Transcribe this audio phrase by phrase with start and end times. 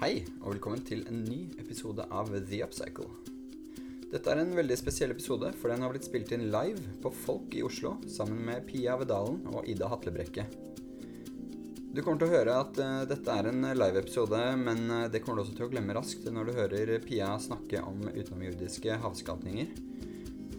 [0.00, 3.06] Hei, og velkommen til en ny episode av The Upcycle.
[4.10, 7.54] Dette er en veldig spesiell episode, for den har blitt spilt inn live på Folk
[7.54, 10.48] i Oslo sammen med Pia Vedalen og Ida Hatlebrekke.
[11.94, 15.38] Du kommer til å høre at uh, dette er en live-episode, men uh, det kommer
[15.38, 19.70] du også til å glemme raskt når du hører Pia snakke om utenomjordiske havskapninger.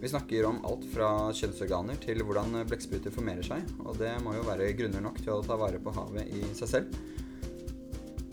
[0.00, 4.48] Vi snakker om alt fra kjønnsorganer til hvordan blekkspruter formerer seg, og det må jo
[4.48, 7.05] være grunner nok til å ta vare på havet i seg selv.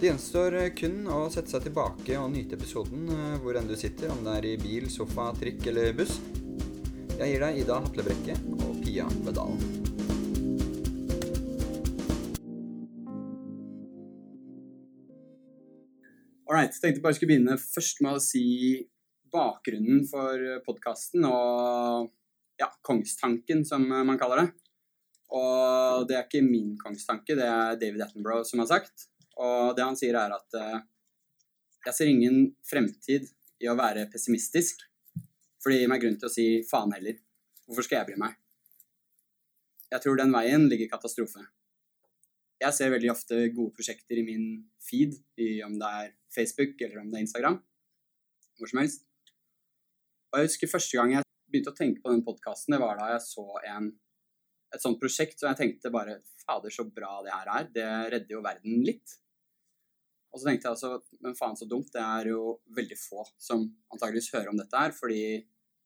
[0.04, 3.72] Det gjenstår eh, kun å sette seg tilbake og nyte episoden eh, hvor enn du
[3.80, 6.18] sitter, om det er i bil, sofa, trikk eller buss.
[7.22, 9.62] Jeg gir deg Ida Hatlebrekke og Pia Bedalen.
[16.52, 18.44] Alright, tenkte bare skulle begynne først med å si
[19.32, 22.12] bakgrunnen for podkasten og
[22.60, 24.48] ja, kongstanken, som man kaller det.
[25.40, 29.08] Og det er ikke min kongstanke, det er David Attenborough som har sagt.
[29.42, 30.82] Og det han sier, er at uh,
[31.88, 33.28] jeg ser ingen fremtid
[33.64, 34.84] i å være pessimistisk.
[35.64, 37.18] For det gir meg grunn til å si faen heller.
[37.66, 38.38] Hvorfor skal jeg bry meg?
[39.94, 41.44] Jeg tror den veien ligger katastrofe.
[42.64, 44.46] Jeg ser veldig ofte gode prosjekter i min
[44.84, 47.58] feed, i om det er Facebook eller om det er Instagram.
[48.60, 49.04] Hvor som helst.
[50.32, 53.12] Og jeg husker første gang jeg begynte å tenke på den podkasten, det var da
[53.14, 53.92] jeg så en,
[54.74, 57.68] et sånt prosjekt, og jeg tenkte bare fader, så bra det her er.
[57.76, 59.20] Det redder jo verden litt.
[60.34, 63.68] Og så tenkte jeg altså, men faen så dumt, det er jo veldig få som
[63.94, 65.22] antageligvis hører om dette her, fordi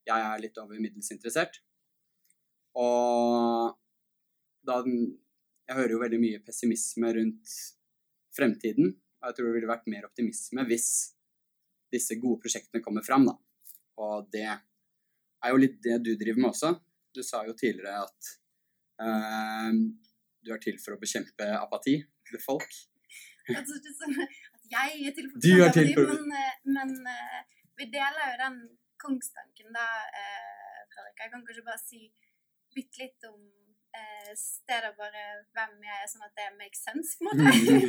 [0.08, 1.60] jeg er litt over middels interessert.
[2.78, 3.76] Og
[4.68, 4.84] da
[5.68, 7.54] Jeg hører jo veldig mye pessimisme rundt
[8.32, 8.94] fremtiden.
[9.20, 10.88] Og jeg tror det ville vært mer optimisme hvis
[11.92, 13.34] disse gode prosjektene kommer fram, da.
[14.00, 16.72] Og det er jo litt det du driver med også.
[17.12, 18.30] Du sa jo tidligere at
[19.04, 19.76] uh,
[20.40, 21.98] du er til for å bekjempe apati
[22.32, 22.80] ved folk.
[23.60, 24.34] Altså, sånn at
[24.72, 27.40] jeg er til for Du er til for Men, eh, men uh,
[27.80, 28.58] vi deler jo den
[29.00, 29.86] kongstanken, da,
[30.22, 31.22] uh, Fredrik.
[31.22, 32.02] Jeg kan kanskje bare si
[32.76, 33.40] bitte litt om
[34.38, 35.22] steder bare
[35.56, 37.88] hvem jeg er, sånn at det makes sense, på en måte.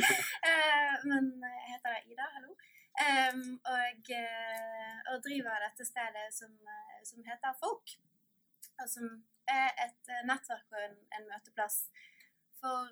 [1.11, 2.55] men jeg heter da Ida, hallo.
[3.69, 4.09] Og,
[5.11, 6.55] og, driver dette stedet som,
[7.05, 7.93] som, heter Folk.
[8.81, 9.11] Og som
[9.53, 11.77] er et nettverk og en, en møteplass
[12.57, 12.89] for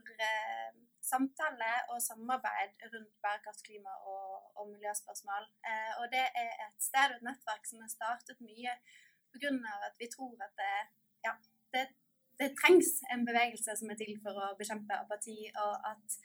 [1.12, 4.26] samtale og samarbeid rundt bærekraft, klima og,
[4.58, 5.46] og miljøspørsmål.
[5.70, 8.74] Eh, og det er et sted og et nettverk som har startet mye
[9.32, 9.74] pga.
[9.88, 10.76] at vi tror at det,
[11.26, 11.34] ja,
[11.74, 11.86] det,
[12.40, 16.20] det, trengs en bevegelse som er til for å bekjempe apati, og at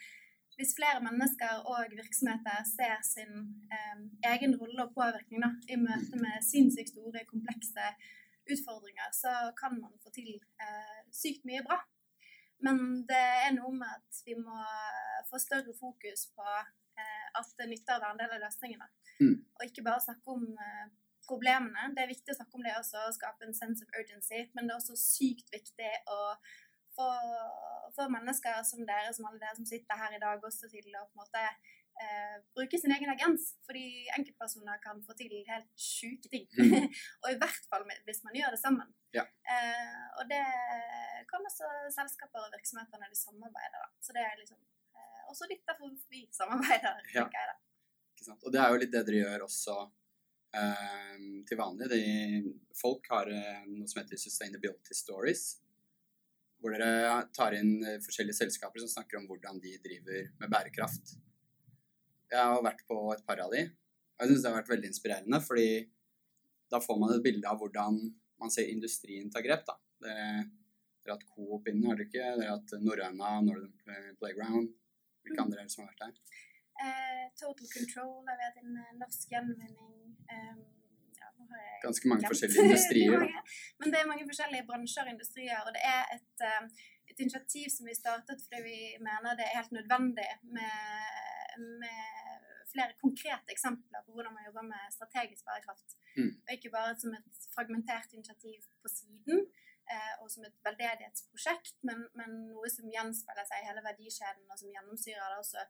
[0.57, 3.33] hvis flere mennesker og virksomheter ser sin
[3.75, 7.87] eh, egen rolle og påvirkning da, i møte med sinnssykt store, komplekse
[8.53, 10.33] utfordringer, så kan man få til
[10.65, 11.81] eh, sykt mye bra.
[12.63, 14.59] Men det er noe med at vi må
[15.29, 18.91] få større fokus på eh, at det nytter å være en del av løsningene.
[19.21, 19.37] Mm.
[19.59, 20.91] Og ikke bare snakke om eh,
[21.27, 21.91] problemene.
[21.97, 24.45] Det er viktig å snakke om det også, å skape en sense of urgency.
[24.55, 26.21] Men det er også sykt viktig å
[26.97, 27.09] få,
[27.97, 31.07] få mennesker som dere, som alle dere som sitter her i dag, også til å
[31.09, 31.47] på en måte
[32.01, 33.53] eh, bruke sin egen agens.
[33.67, 33.85] Fordi
[34.17, 36.47] enkeltpersoner kan få til helt sjuke ting.
[36.59, 36.89] Mm.
[37.23, 38.93] og i hvert fall hvis man gjør det sammen.
[39.17, 39.27] Ja.
[39.55, 40.43] Eh, og det
[41.31, 43.81] kan også selskaper og virksomheter når de samarbeider.
[43.81, 43.91] Da.
[44.05, 47.03] Så det er liksom eh, også litt derfor vi samarbeider.
[47.17, 47.27] Ja.
[47.27, 47.59] Jeg, da.
[48.39, 49.77] Og det er jo litt det dere gjør også
[50.61, 51.91] eh, til vanlig.
[51.93, 55.51] De, folk har eh, noe som heter Sustainability Stories
[56.63, 61.17] hvor dere tar inn eh, forskjellige selskaper som snakker om hvordan de driver med bærekraft.
[62.33, 63.67] Jeg har vært på et par av de,
[64.23, 65.69] jeg syns det har vært veldig inspirerende, fordi
[66.73, 67.99] da får man et bilde av hvordan
[68.43, 69.65] man ser industrien ta grep.
[69.67, 69.75] da.
[70.03, 70.15] Det,
[71.03, 72.29] dere har hatt Coop inne, har dere ikke?
[72.39, 74.71] Dere har hatt Norrøna, Northern Playground.
[75.23, 75.45] Hvilke mm.
[75.45, 76.39] andre er det som har vært der?
[76.83, 80.15] Uh, Total Control, har vært en uh, norsk gjenvinning.
[80.31, 80.63] Um,
[81.19, 81.35] ja,
[81.83, 82.33] Ganske mange glemt.
[82.33, 83.27] forskjellige industrier.
[83.83, 85.67] men det er mange forskjellige bransjer og industrier.
[85.67, 89.61] Og det er et, uh, et initiativ som vi startet fordi vi mener det er
[89.61, 90.73] helt nødvendig med
[91.59, 92.22] med
[92.75, 95.97] flere konkrete eksempler på hvordan man jobber med strategisk bærekraft.
[96.17, 96.33] Mm.
[96.45, 99.45] Og ikke bare som et fragmentert initiativ på siden
[99.93, 104.61] eh, og som et veldedighetsprosjekt, men, men, noe som gjenspeiler seg i hele verdikjeden, og
[104.61, 105.67] som gjennomsyrer det også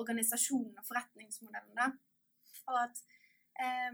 [0.00, 1.78] organisasjonen og forretningsmodellen.
[1.78, 1.90] Da.
[2.72, 3.02] Og at,
[3.62, 3.92] eh,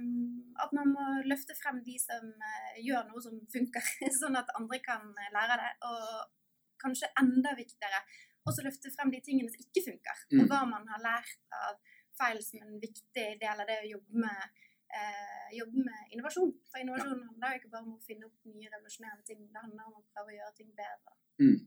[0.64, 3.92] at, man må løfte frem de som eh, gjør noe som funker,
[4.22, 5.72] sånn at andre kan lære det.
[5.90, 6.36] Og
[6.80, 8.00] kanskje enda viktigere
[8.48, 10.42] også løfte frem de tingene som ikke funker, mm.
[10.42, 11.76] og hva man har lært av
[12.20, 14.62] feil som en viktig del av det å jobbe med,
[14.98, 16.52] eh, jobbe med innovasjon.
[16.70, 19.90] For innovasjon handler jo ikke bare om å finne opp nye revolusjonerende ting, det handler
[19.90, 21.16] om å prøve å gjøre ting bedre.
[21.42, 21.58] Mm.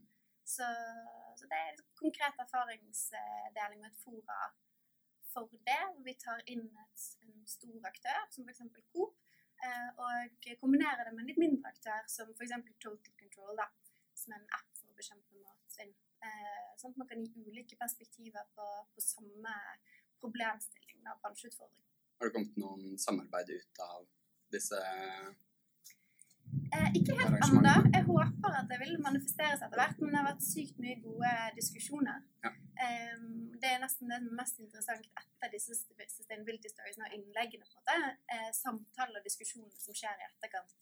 [0.54, 0.66] Så,
[1.38, 4.40] så, det er konkret erfaringsdeling med et fora
[5.32, 5.82] for det.
[6.06, 8.66] Vi tar inn et, en stor aktør, som f.eks.
[8.92, 9.16] Coop,
[9.64, 12.58] eh, og kombinerer det med en litt mindre aktør, som f.eks.
[12.68, 13.70] Total Control, da,
[14.12, 15.96] som er en app for å bekjempe matsvinn.
[16.24, 19.56] Eh, sånn at man kan gi ulike perspektiver på, på samme
[20.24, 21.80] problemstilling, av bransjeutfordring.
[22.18, 24.04] Har det kommet noen samarbeid ut av
[24.54, 24.80] disse
[26.74, 27.72] Eh, ikke helt ennå.
[27.94, 31.32] Jeg håper at det vil manifesteres etter hvert, men det har vært sykt mye gode
[31.58, 32.18] diskusjoner.
[32.44, 32.50] Ja.
[32.84, 33.22] Eh,
[33.62, 35.76] det er nesten det som er mest interessant etter disse
[36.16, 37.64] sustainability storiesene og innleggene.
[37.64, 37.96] på en måte,
[38.34, 40.74] eh, Samtaler og diskusjoner som skjer i etterkant.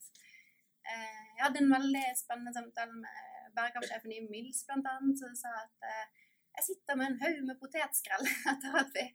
[0.91, 3.19] Eh, jeg hadde en veldig spennende samtale med
[3.55, 6.05] bærekraftsjefen i Mills bl.a., som sa at eh,
[6.53, 9.05] jeg sitter med en haug med potetskrell etter at vi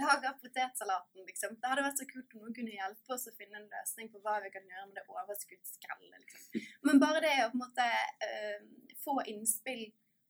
[0.00, 1.56] lager potetsalaten, liksom.
[1.60, 4.22] Det hadde vært så kult om noen kunne hjelpe oss å finne en løsning på
[4.24, 6.68] hva vi kan gjøre med det overskuddsskrellet, liksom.
[6.88, 7.88] Men bare det å på en måte
[8.24, 9.84] uh, få innspill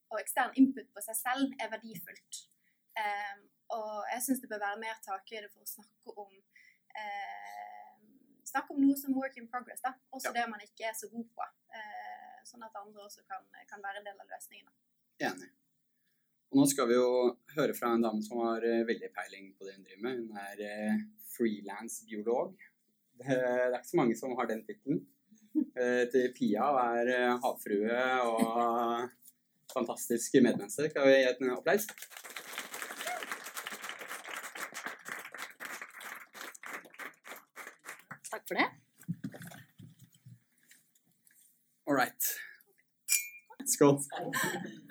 [0.09, 2.43] og ekstern input på seg selv er verdifullt.
[2.99, 3.47] Um,
[3.79, 7.79] og jeg syns det bør være mer tak i det for å snakke om uh,
[8.49, 9.95] snakke om noe som work in progress, da.
[10.11, 10.41] Også ja.
[10.41, 11.49] det man ikke er så god på.
[11.77, 14.75] Uh, sånn at andre også kan, kan være en del av løsningen.
[15.29, 15.51] Enig.
[16.49, 17.09] Og nå skal vi jo
[17.59, 20.21] høre fra en dame som har eh, veldig peiling på det hun driver med.
[20.23, 21.03] Hun er eh,
[21.35, 22.55] frilansbiolog.
[23.21, 25.03] Det, er ikke så mange som har den tittelen.
[25.77, 27.13] Eh, til Pia er
[27.45, 28.01] havfrue
[28.31, 29.11] og
[29.75, 30.89] fantastisk medmenneske.
[30.89, 31.87] Skal vi gi et applaus?
[38.33, 38.69] Takk for det.
[41.89, 42.35] All right.
[43.69, 43.99] Skål.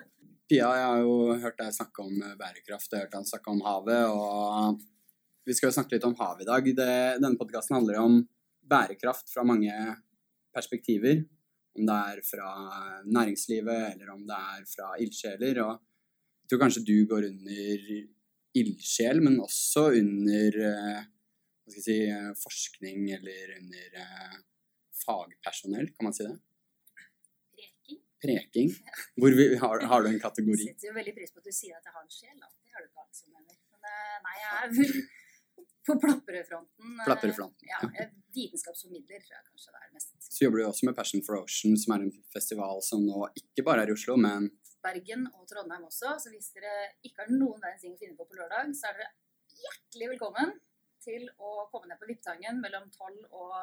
[0.48, 3.50] Pia, jeg har jo hørt deg snakke om eh, bærekraft, jeg har hørt deg snakke
[3.52, 4.78] om havet, og
[5.44, 6.70] vi skal jo snakke litt om havet i dag.
[6.78, 8.16] Det, denne podkasten handler om
[8.64, 9.74] bærekraft fra mange
[10.56, 11.20] perspektiver.
[11.76, 12.48] Om det er fra
[13.04, 15.60] næringslivet, eller om det er fra ildsjeler.
[15.66, 17.86] Og jeg tror kanskje du går under
[18.62, 24.02] ildsjel, men også under eh, hva skal jeg si, eh, forskning eller under
[25.04, 26.38] fagpersonell, kan man si det?
[28.22, 28.72] Preking?
[29.20, 30.64] Hvor vi, har, har, du en kategori?
[30.66, 32.36] Jeg setter jo veldig pris på at du sier at jeg har en sjel.
[32.40, 32.50] Da.
[32.50, 33.58] Det har du ikke alle som mener.
[33.72, 34.94] Men eh, nei, jeg er vel
[35.88, 36.94] på plapperefronten.
[36.96, 37.70] Eh, plapperefronten.
[37.70, 38.08] Ja, ja.
[38.38, 40.14] Vitenskapsformidler tror jeg kanskje det er mest.
[40.28, 43.66] Så jobber du også med Passion for Ocean, som er en festival som nå ikke
[43.66, 44.50] bare er i Oslo, men
[44.84, 46.16] Bergen og Trondheim også.
[46.22, 46.74] Så hvis dere
[47.06, 49.12] ikke har noen verdens ting å finne på på lørdag, så er dere
[49.58, 50.54] hjertelig velkommen
[51.02, 53.54] til å komme ned på Viptangen mellom tolv og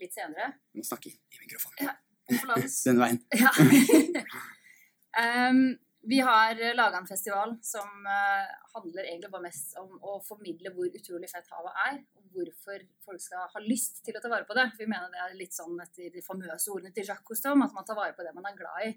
[0.00, 0.54] litt senere.
[0.72, 1.84] Du må snakke i mikrofonen.
[1.84, 1.98] Ja.
[2.28, 3.22] Den veien.
[3.34, 3.52] Ja.
[5.50, 5.62] um,
[6.02, 10.88] vi har laga en festival som uh, handler egentlig bare mest om å formidle hvor
[10.88, 14.56] utrolig fett havet er, og hvorfor folk skal ha lyst til å ta vare på
[14.56, 14.70] det.
[14.78, 17.86] Vi mener det er litt sånn etter de famøse ordene til Jacques Cousteau, at man
[17.88, 18.94] tar vare på det man er glad i.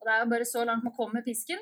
[0.00, 1.60] Og det er jo bare så langt man kommer med pisken.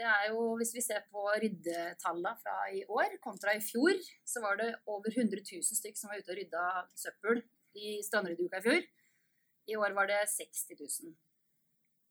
[0.00, 4.40] Det er jo, Hvis vi ser på ryddetallene fra i år kontra i fjor, så
[4.44, 6.64] var det over 100 000 stykk som var ute og rydda
[6.96, 7.42] søppel
[7.76, 8.86] i strandryddeuka i fjor.
[9.70, 11.14] I år var det 60 000.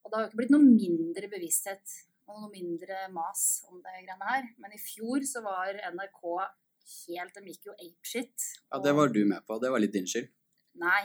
[0.03, 1.95] Og det har jo ikke blitt noe mindre bevissthet
[2.29, 4.49] og noe mindre mas om det greiene her.
[4.61, 6.23] Men i fjor så var NRK
[6.89, 8.49] helt De gikk jo apeshit.
[8.71, 9.59] Ja, det var du med på.
[9.61, 10.29] Det var litt din skyld.
[10.79, 11.01] Nei.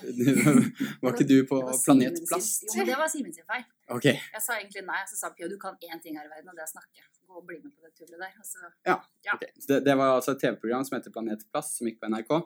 [1.03, 2.69] var ikke du på Planet Plast?
[2.71, 3.65] Jo, det var Simen sin feil.
[3.97, 4.21] Okay.
[4.37, 5.01] Jeg sa egentlig nei.
[5.11, 7.07] Så sa Pia du kan én ting her i verden, og det er å snakke.
[7.25, 8.37] Gå og bli med på det tullet der.
[8.39, 9.35] Altså, ja, ja.
[9.35, 9.51] Okay.
[9.67, 12.37] Det, det, var altså et TV-program som heter Planet Plast, som gikk på NRK.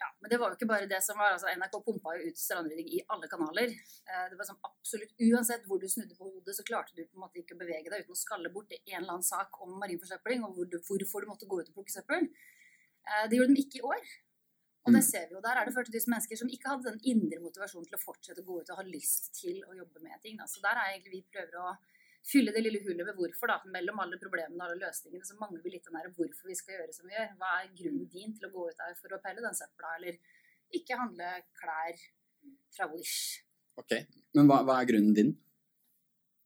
[0.00, 1.34] Ja, Men det var jo ikke bare det som var.
[1.34, 3.74] altså NRK pumpa jo ut strandrydding i alle kanaler.
[4.08, 7.18] Eh, det var sånn absolutt Uansett hvor du snudde på hodet, så klarte du på
[7.18, 9.76] en måte ikke å bevege deg uten å skalle bort en eller annen sak om
[9.82, 12.30] marin forsøpling og hvor du, hvorfor du måtte gå ut og plukke søppel.
[12.30, 14.10] Eh, det gjorde de ikke i år.
[14.88, 15.08] Og det mm.
[15.10, 15.44] ser vi jo.
[15.44, 18.40] Der er det 40 000 mennesker som ikke hadde den indre motivasjonen til å fortsette
[18.40, 20.40] å gå ut og ha lyst til å jobbe med ting.
[20.48, 21.74] Så der er egentlig vi prøver å
[22.26, 23.58] fylle det lille hullet med hvorfor, da.
[23.74, 26.78] Mellom alle problemene og alle løsningene så mangler vi litt den der hvorfor vi skal
[26.78, 27.34] gjøre som vi gjør.
[27.40, 30.18] Hva er grunnen din til å gå ut der for å pelle den søpla, eller
[30.80, 32.02] ikke handle klær
[32.76, 33.40] fra Wish?
[33.80, 33.96] Ok,
[34.36, 35.34] Men hva, hva er grunnen din?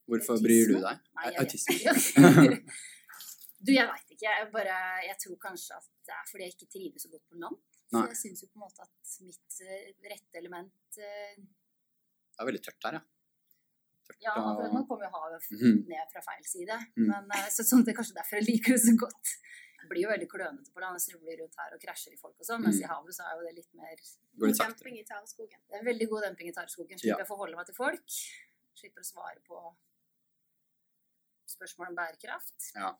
[0.09, 0.47] Hvorfor Autisme?
[0.47, 1.07] bryr du deg?
[1.19, 2.55] Nei, Autisme?
[3.65, 4.25] du, jeg veit ikke.
[4.29, 4.77] Jeg, bare,
[5.09, 7.59] jeg tror kanskje at det er fordi jeg ikke trives så godt på land.
[7.89, 12.49] Så jeg syns jo på en måte at mitt uh, rette element uh, Det er
[12.49, 13.03] veldig tørt her, ja.
[14.25, 15.85] Ja, akkurat nå kommer jo havet mhm.
[15.91, 16.79] ned fra feil side.
[16.97, 17.07] Mm.
[17.11, 19.33] Men eh, så, sånn, det er kanskje derfor jeg liker det så godt.
[19.81, 21.01] Det blir jo veldig klønete på land.
[21.05, 22.63] Snubler rundt her og krasjer i folk og sånn.
[22.65, 22.93] Mens i mm.
[22.93, 24.05] havet så er jo det litt mer
[24.45, 25.61] God demping i tareskogen.
[25.71, 27.01] Det er veldig god demping i tareskogen.
[27.01, 27.29] Slipper ja.
[27.29, 28.21] å forholde meg til folk.
[28.81, 29.65] Slipper å svare på
[31.55, 32.73] spørsmål om bærekraft.
[32.75, 32.95] Ja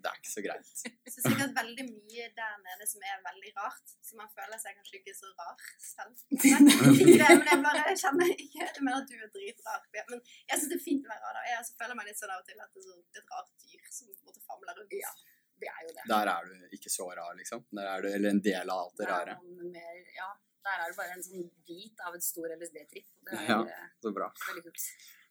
[0.00, 0.68] det er ikke så greit.
[1.12, 5.00] Så sikkert veldig mye der nede som er veldig rart, så man føler seg kanskje
[5.00, 6.22] ikke så rar selv.
[6.30, 9.82] Men, ikke det, men jeg bare kjenner ikke Jeg mener at du er dritrar.
[10.12, 11.50] Men jeg syns det er fint å være rar.
[11.52, 14.14] Jeg føler meg litt sånn av og til at det er et rart dyr som
[14.24, 14.96] måtte famle rundt.
[15.00, 15.12] Ja.
[15.60, 16.04] Det er jo det.
[16.08, 17.66] Der er du ikke så rar, liksom.
[17.76, 19.34] Der er du, eller en del av alt det er rare.
[19.76, 20.30] mer, ja,
[20.64, 23.10] der er du bare en sånn bit av et stor LSD-tripp.
[23.28, 23.58] Det er Ja.
[23.68, 24.30] eh, Så bra.
[24.48, 24.86] veldig kult.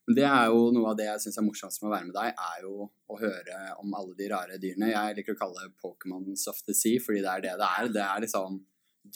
[0.09, 2.15] Men det er jo noe av det jeg syns er morsomst med å være med
[2.15, 4.87] deg, er jo å høre om alle de rare dyrene.
[4.89, 7.91] Jeg liker å kalle det Pokémons of the Sea, fordi det er det det er.
[7.93, 8.55] Det er liksom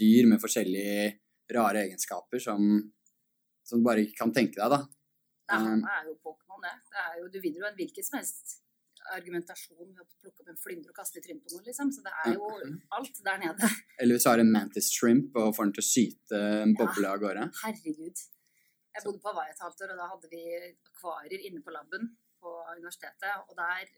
[0.03, 1.07] dyr med forskjellige
[1.57, 2.67] rare egenskaper som,
[3.65, 4.83] som du bare ikke kan tenke deg, da.
[4.83, 4.91] Det
[5.53, 6.71] Um, det er jo Pokémon, det.
[6.93, 8.53] det er jo, du vinner jo en hvilken som helst
[9.11, 11.89] argumentasjon ved å plukke opp en flyndre og kaste i trynet på noe, liksom.
[11.91, 12.47] Så det er jo
[12.95, 13.69] alt der nede.
[13.99, 17.11] Eller hvis du har en mantis shrimp og får den til å skyte en boble
[17.11, 17.49] av gårde.
[17.63, 18.23] Herregud.
[18.93, 20.43] Jeg bodde på Hawaii et halvt år, og da hadde vi
[20.91, 23.33] akvarier inne på laben på universitetet.
[23.49, 23.89] Og der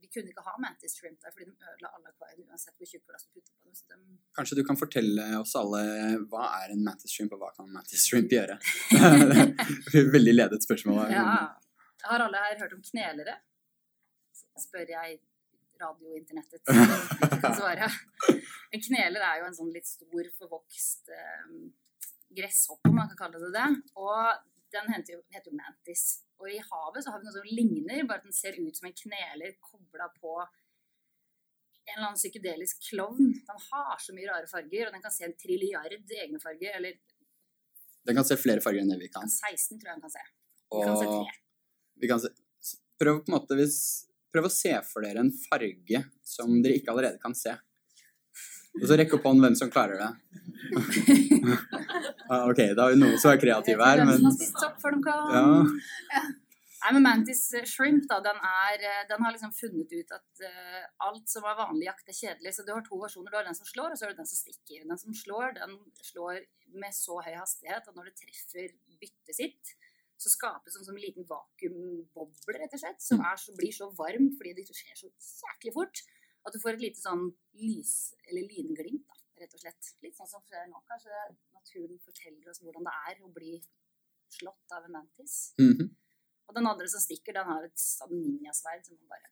[0.00, 3.02] Vi kunne ikke ha mantis shrimp der, fordi de ødela alle akvariene uansett hvor tjukk
[3.06, 4.04] plast du putter på dem.
[4.08, 5.82] De Kanskje du kan fortelle oss alle
[6.32, 8.56] hva er en mantis shrimp, og hva kan mantis shrimp gjøre?
[10.16, 11.12] Veldig ledet spørsmål.
[11.12, 11.26] Ja.
[12.08, 13.36] Har alle her hørt om knelere?
[14.64, 15.20] Spør jeg
[15.80, 16.60] radiointernettet.
[16.64, 17.90] som kan svare.
[18.72, 21.46] En kneler er jo en sånn litt stor, forvokst eh,
[22.36, 23.68] gresshoppe, om man kan kalle det det.
[23.98, 26.04] Og den heter jo, heter jo mantis.
[26.40, 28.88] Og i havet så har vi noe som ligner, bare at den ser ut som
[28.88, 30.34] en kneler kobla på
[31.90, 33.32] en eller annen psykedelisk klovn.
[33.46, 36.76] Den har så mye rare farger, og den kan se en trilliard egne farger.
[36.78, 37.00] Eller
[38.06, 39.26] Den kan se flere farger enn det vi kan.
[39.26, 40.28] 16, tror jeg den kan se.
[40.70, 41.34] Vi kan se tre.
[42.00, 42.30] vi kan se,
[43.00, 43.80] prøv på en måte hvis,
[44.30, 47.50] Prøv å se for dere en farge som dere ikke allerede kan se.
[48.78, 50.10] Og så rekke opp hånden hvem som klarer det.
[52.30, 54.36] Ah, ok, da er det noen som er kreative her, men som
[55.34, 56.20] ja.
[56.80, 60.84] Nei, men Mantis shrimp da, den, er, eh, den har liksom funnet ut at uh,
[61.08, 62.54] alt som er vanlig jakt er kjedelig.
[62.56, 63.28] Så du har to versjoner.
[63.34, 64.86] Du har den som slår, og så har du den som stikker.
[64.86, 65.74] Den som slår, den
[66.06, 66.40] slår
[66.80, 68.72] med så høy hastighet at når det treffer
[69.02, 69.74] byttet sitt,
[70.20, 74.30] så skapes en sånn liten vakuumboble, rett og slett, som er så, blir så varm
[74.38, 75.10] fordi det skjer så
[75.48, 76.02] jæklig fort
[76.46, 77.26] at du får et lite sånn
[77.60, 79.90] lys- eller lynglimt, da, rett og slett.
[80.04, 80.80] Litt sånn som skjer nå.
[80.88, 81.18] Kanskje
[81.56, 83.58] naturen forteller oss hvordan det er å bli
[84.30, 85.52] slått av en mantis.
[85.58, 85.90] Mhm.
[86.48, 89.30] Og den andre som stikker, den har et sånn ninjasverd som man bare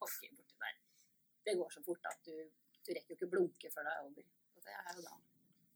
[0.00, 0.74] pokker borti der.
[1.46, 2.34] Det går så fort at du,
[2.82, 4.26] du rekker jo ikke blunke før det er over.
[4.56, 5.14] Og det er jo da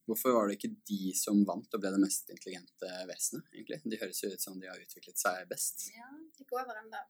[0.09, 3.77] Hvorfor var det ikke de som vant og ble det mest intelligente vesenet, egentlig?
[3.93, 5.91] De høres jo ut som de har utviklet seg best.
[5.93, 6.09] ja,
[6.41, 7.03] Ikke over ennå.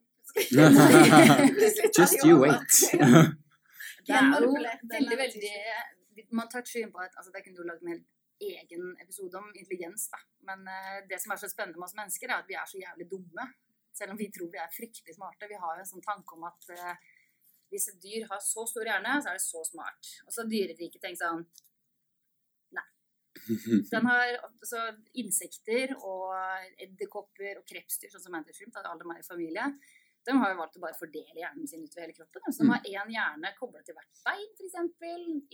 [1.99, 2.73] Just you wait.
[4.09, 7.69] Det er jo veldig, er veldig Man tar skyen på at altså, Det kunne du
[7.69, 8.05] lagd en hel
[8.39, 10.21] egen episode om intelligens, da.
[10.47, 12.79] Men uh, det som er så spennende med oss mennesker, er at vi er så
[12.79, 13.47] jævlig dumme.
[13.99, 15.49] Selv om vi tror vi er fryktelig smarte.
[15.51, 17.17] Vi har jo en sånn tanke om at uh,
[17.73, 20.13] hvis et dyr har så stor hjerne, så er det så smart.
[20.27, 21.43] Og så dyreriket tenkt sånn
[22.79, 22.87] Nei.
[23.93, 24.85] Den har altså,
[25.19, 26.31] insekter og
[26.79, 29.67] edderkopper og krepsdyr, sånn som mantisshrimp, er alle er i familie.
[30.29, 32.53] De har jo valgt å bare fordele hjernen sin utover hele kroppen.
[32.53, 34.77] Så de har én hjerne kobla til hvert bein, f.eks.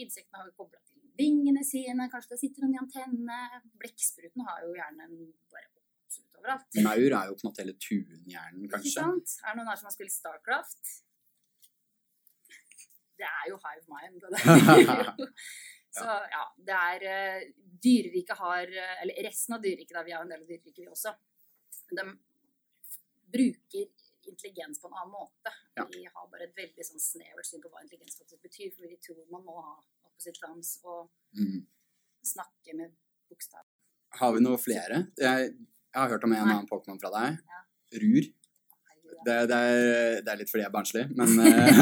[0.02, 3.62] Insektene har jo kobla til vingene sine, kanskje det sitter noen i antennene.
[3.78, 5.14] Blekkspruten har jo hjernen
[5.52, 6.80] bare absolutt overalt.
[6.88, 8.94] Maur er jo på en måte hele tunhjernen, Ikke kanskje.
[8.98, 9.36] sant?
[9.44, 10.92] Er det noen her som har spilt Starcraft?
[13.14, 14.26] Det er jo hive mind.
[14.26, 15.30] Det.
[15.94, 17.42] Så ja, det er uh,
[17.84, 20.88] Dyreriket har eh, Eller resten av dyreriket, da, vi har en del av dyreriket vi
[20.90, 21.12] også,
[21.94, 22.04] de
[23.34, 25.52] bruker intelligens på en annen måte.
[25.76, 25.84] Ja.
[25.92, 28.96] Vi har bare et veldig sånn snevert syn på hva intelligens faktisk betyr, for vi
[29.04, 29.74] tror man må ha
[30.08, 31.66] opposite thumbs og Mm.
[32.24, 32.92] snakke med
[33.28, 33.64] bokstav.
[34.20, 35.00] Har vi noe flere?
[35.18, 36.54] Jeg, jeg har hørt om en Nei.
[36.54, 37.38] annen Pokémon fra deg.
[37.42, 37.62] Ja.
[38.02, 38.28] Rur.
[39.26, 41.80] Det, det, er, det er litt fordi jeg er barnslig, men eh,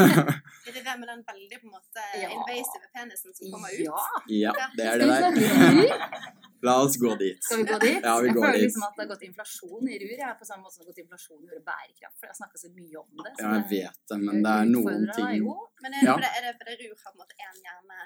[0.67, 2.29] Er det det med den veldig på en måte Ja.
[2.35, 3.83] invasive penisen som kommer ut?
[3.83, 4.53] Ja!
[4.53, 5.93] ja, det er det der.
[6.67, 7.39] La oss gå dit.
[7.43, 7.97] Skal vi gå dit?
[8.07, 8.65] Ja, vi jeg går føler dit.
[8.69, 10.13] liksom at det har gått inflasjon i rur.
[10.15, 12.15] Jeg er på samme måte som det har gått inflasjon i bærekraft.
[12.19, 13.33] For jeg har snakka så mye om det.
[13.43, 15.55] Ja, jeg vet det, men det er noen ting jo.
[15.83, 16.13] Men er det, Ja.
[16.15, 17.99] fordi, er det fordi Rur har på en måte én hjerne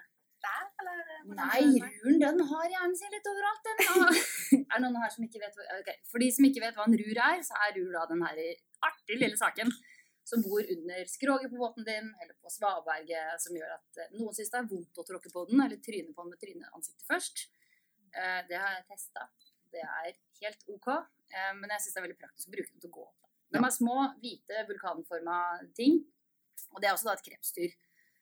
[0.47, 0.97] der, eller?
[1.37, 3.77] Nei, ruren den har hjernen sin litt overalt, den.
[4.71, 6.85] er det noen her som ikke vet hva ok, For de som ikke vet hva
[6.89, 8.41] en rur er, så er rur da den her
[8.85, 9.71] artige lille saken
[10.27, 14.35] som bor under skroget på båten din, eller på svaberget, som gjør at eh, noen
[14.35, 17.45] syns det er vondt å tråkke på den, eller tryne på den med tryneansiktet først.
[18.11, 19.29] Eh, Det har jeg testa.
[19.71, 22.83] Det er helt OK, eh, men jeg syns det er veldig praktisk å bruke den
[22.83, 23.31] til å gå opp.
[23.55, 25.39] De er små, hvite, vulkanforma
[25.79, 26.01] ting.
[26.75, 27.77] Og det er også et krepsdyr.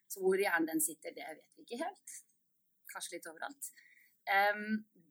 [0.06, 2.18] Så hvor hjernen den sitter, det vet vi ikke helt.
[2.92, 3.72] Kanskje litt overalt.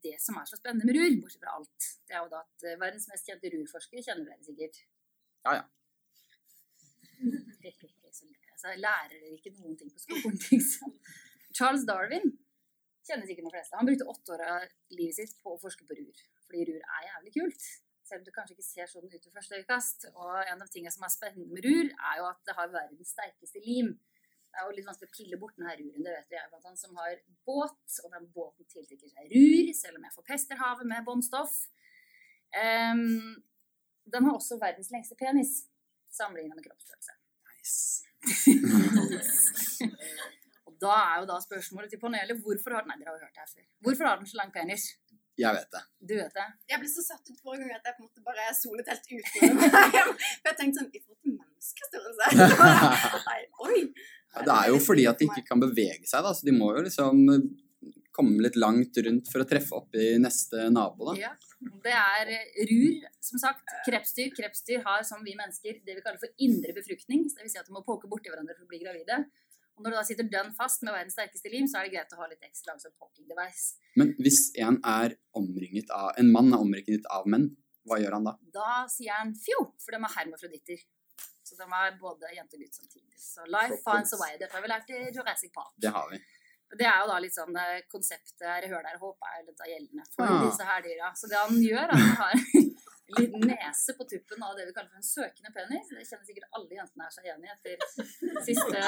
[0.04, 2.66] Det som er så spennende med rur, bortsett fra alt, det er jo da at
[2.78, 4.78] verdens mest kjente rurforskere kjenner dere sikkert.
[5.44, 5.64] Ja, ja.
[8.54, 10.94] Altså, lærer dere ikke noen ting på skolen, liksom.
[11.54, 12.30] Charles Darwin
[13.04, 13.76] kjenner sikkert de fleste.
[13.76, 14.64] Han brukte åtte år av
[14.96, 16.22] livet sitt på å forske på rur.
[16.46, 17.68] Fordi rur er jævlig kult.
[18.04, 20.08] Selv om det kanskje ikke ser sånn ut ved første øyekast.
[20.14, 23.14] Og en av tingene som er spennende med rur, er jo at det har verdens
[23.16, 23.94] sterkeste lim.
[24.54, 26.80] Det er jo litt vanskelig å pille bort denne ruren, det vet jeg, blant annet,
[26.80, 27.16] som har
[27.48, 31.56] båt, og den båten tiltrekker seg rur, selv om jeg forpester havet med båndstoff.
[32.60, 33.34] Ehm,
[34.12, 35.50] den har også verdens lengste penis,
[36.12, 37.12] sammenlignet med kroppsstørrelse.
[37.50, 38.04] Nice.
[40.68, 43.24] Og da er jo da spørsmålet til panelet hvorfor har den Nei, dere har jo
[43.26, 43.64] hørt det her før.
[43.86, 44.82] Hvorfor har den så lang penis?
[45.38, 45.82] Jeg vet det.
[46.08, 46.46] Du vet det?
[46.70, 49.06] Jeg ble så satt ut forrige gang at jeg på en måte bare solet helt
[49.10, 49.26] ut.
[50.42, 52.24] For jeg tenkte sånn I forhold til menneskestørrelse
[53.66, 53.78] Oi!
[54.34, 56.66] Ja, det er jo fordi at de ikke kan bevege seg, da, så de må
[56.74, 57.14] jo liksom
[58.14, 61.14] komme litt langt rundt for å treffe opp i neste nabo, da.
[61.18, 61.32] Ja.
[61.84, 63.64] Det er eh, rur, som sagt.
[63.86, 64.30] Krepsdyr.
[64.36, 67.26] Krepsdyr har, som vi mennesker, det vi kaller for indre befruktning.
[67.32, 69.24] Det vil si at de må poke borti hverandre for å bli gravide.
[69.74, 72.12] Og når du da sitter dønn fast med verdens sterkeste lim, så er det greit
[72.14, 73.80] å ha litt ekstra langsom poking device.
[73.98, 77.48] Men hvis en er omringet av En mann er omringet av menn,
[77.84, 78.36] hva gjør han da?
[78.54, 80.84] Da sier han fjo, for de er hermafroditter.
[81.44, 83.18] Så de er både jente og gutt samtidig.
[83.20, 84.38] Så life finds a way.
[84.40, 85.74] Dette har vi lært i Jurassic Park.
[85.76, 86.22] Det har vi.
[86.74, 87.56] Det er jo da litt sånn
[87.92, 90.40] konseptet jeg hører der, jeg, er litt av gjeldende for ja.
[90.46, 91.10] disse her dyra.
[91.14, 94.66] Så det han gjør, er at han har en liten nese på tuppen av det
[94.68, 95.90] vi kaller for en søkende penis.
[95.92, 97.76] Det kjenner sikkert alle jentene er seg enig i etter
[98.48, 98.80] siste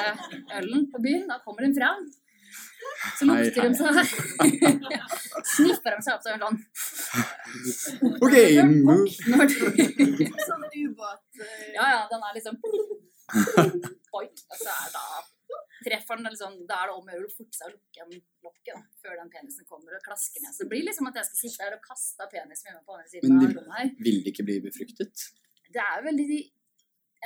[0.58, 1.28] ølen på byen.
[1.30, 2.06] Da kommer de fram.
[3.18, 3.94] Så Hei, lukter de seg
[5.56, 6.58] Sniffer de seg opp til en sånn
[8.22, 8.36] OK,
[8.86, 9.06] move.
[10.46, 12.60] Sånn ubåt eh, Ja, ja, den er liksom
[14.12, 14.44] Boink.
[14.46, 15.04] Og så er da
[15.86, 18.14] treffer den liksom, Da er det om å gjøre å forte seg å lukke en
[18.46, 20.52] lokket før den penisen kommer og klasker ned.
[20.56, 23.08] Så det blir liksom at jeg skal sitte her og kaste penisen min på andre
[23.14, 23.90] siden Men av rommet her.
[24.08, 25.26] Vil de ikke bli befruktet?
[25.72, 26.40] Det er jo veldig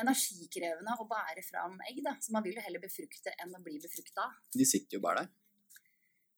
[0.00, 2.14] energikrevende å bære fram egg, da.
[2.22, 4.28] Så man vil jo heller befrukte enn å bli befrukta.
[4.54, 5.32] De sitter jo bare der.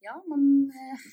[0.02, 1.05] Ja, men eh,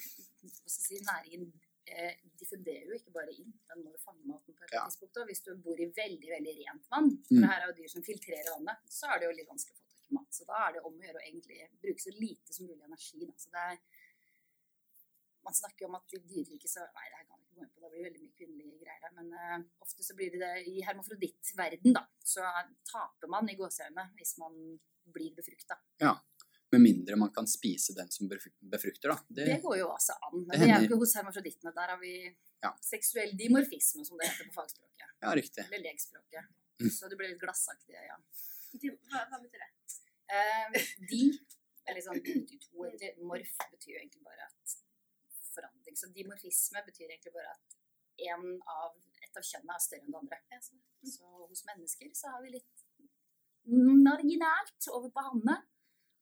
[0.66, 1.52] si, næringen
[1.90, 3.52] eh, diffunderer jo ikke bare inn.
[3.70, 4.86] Den må du fange maten på et Ja.
[4.88, 5.18] tidspunkt.
[5.22, 7.46] Og hvis du bor i veldig veldig rent vann, for Mm.
[7.52, 9.89] her er jo dyr som filtrerer vannet, så er det jo litt vanskelig å få
[10.16, 10.30] mat.
[10.34, 13.26] Så da er det om å gjøre å egentlig bruke så lite som mulig energi.
[13.26, 13.34] Da.
[13.38, 13.80] Så det er
[15.44, 17.70] man snakker om at i dyreriket så Nei, det her kan vi ikke gå inn
[17.74, 19.14] på, det blir veldig mye kvinnelige greier her.
[19.18, 22.04] Men uh, ofte så blir det det i hermofrodittverden, da.
[22.34, 22.44] Så
[22.92, 24.58] taper man i gåseøynene hvis man
[25.16, 25.80] blir befrukta.
[26.70, 29.18] Med mindre man kan spise den som befru- befrukter, da.
[29.30, 30.36] Det, Det går jo også an.
[30.44, 31.74] Men Det det er jo ikke hos hermafrodittene.
[31.80, 32.14] Der har vi
[32.62, 32.74] Ja.
[32.84, 35.10] seksuell dimorfisme, som det heter på fagspråket.
[35.22, 35.66] ja, riktig.
[35.66, 36.46] Eller legspråket.
[36.80, 36.90] Mm.
[36.92, 38.20] Så det blir litt glassaktig, ja.
[38.74, 39.72] Hva, hva betyr det?
[40.30, 40.78] Eh,
[41.10, 41.24] de,
[41.90, 44.76] eller sånn de to, egentlig, morf betyr jo egentlig bare at
[45.56, 45.98] forandring.
[45.98, 47.78] Så dimorfisme betyr egentlig bare at
[48.30, 50.62] en av, et av kjønnene er større enn det andre.
[51.16, 52.86] Så hos mennesker så har vi litt
[54.06, 55.60] marginalt over på hanne.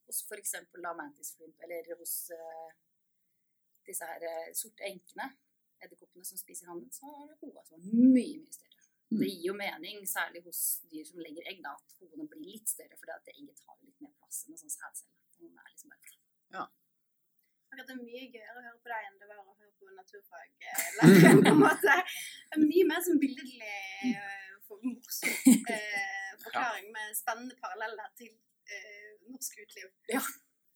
[0.08, 2.70] Hos eksempel da mantis shrimp, eller hos uh,
[3.88, 5.26] disse her uh, sorte enkene,
[5.84, 8.67] edderkoppene som spiser hannen, så er det hoa som er mye, mye større.
[9.08, 9.20] Mm.
[9.22, 12.68] Det gir jo mening, særlig hos dyr som legger egg, da, at hodene blir litt
[12.68, 15.14] større, fordi at egget tar litt mer plass enn en sånn sædcelle.
[15.38, 16.08] Er liksom bare
[17.68, 19.90] Akkurat det er mye gøyere å høre på deg enn det var å høre på
[19.94, 20.54] naturfag.
[21.44, 21.96] på en måte.
[22.48, 23.74] Det er mye mer sånn billedlig
[24.10, 29.92] eh, for morsom eh, forklaring med spennende paralleller til eh, norsk uteliv.
[30.14, 30.24] Ja.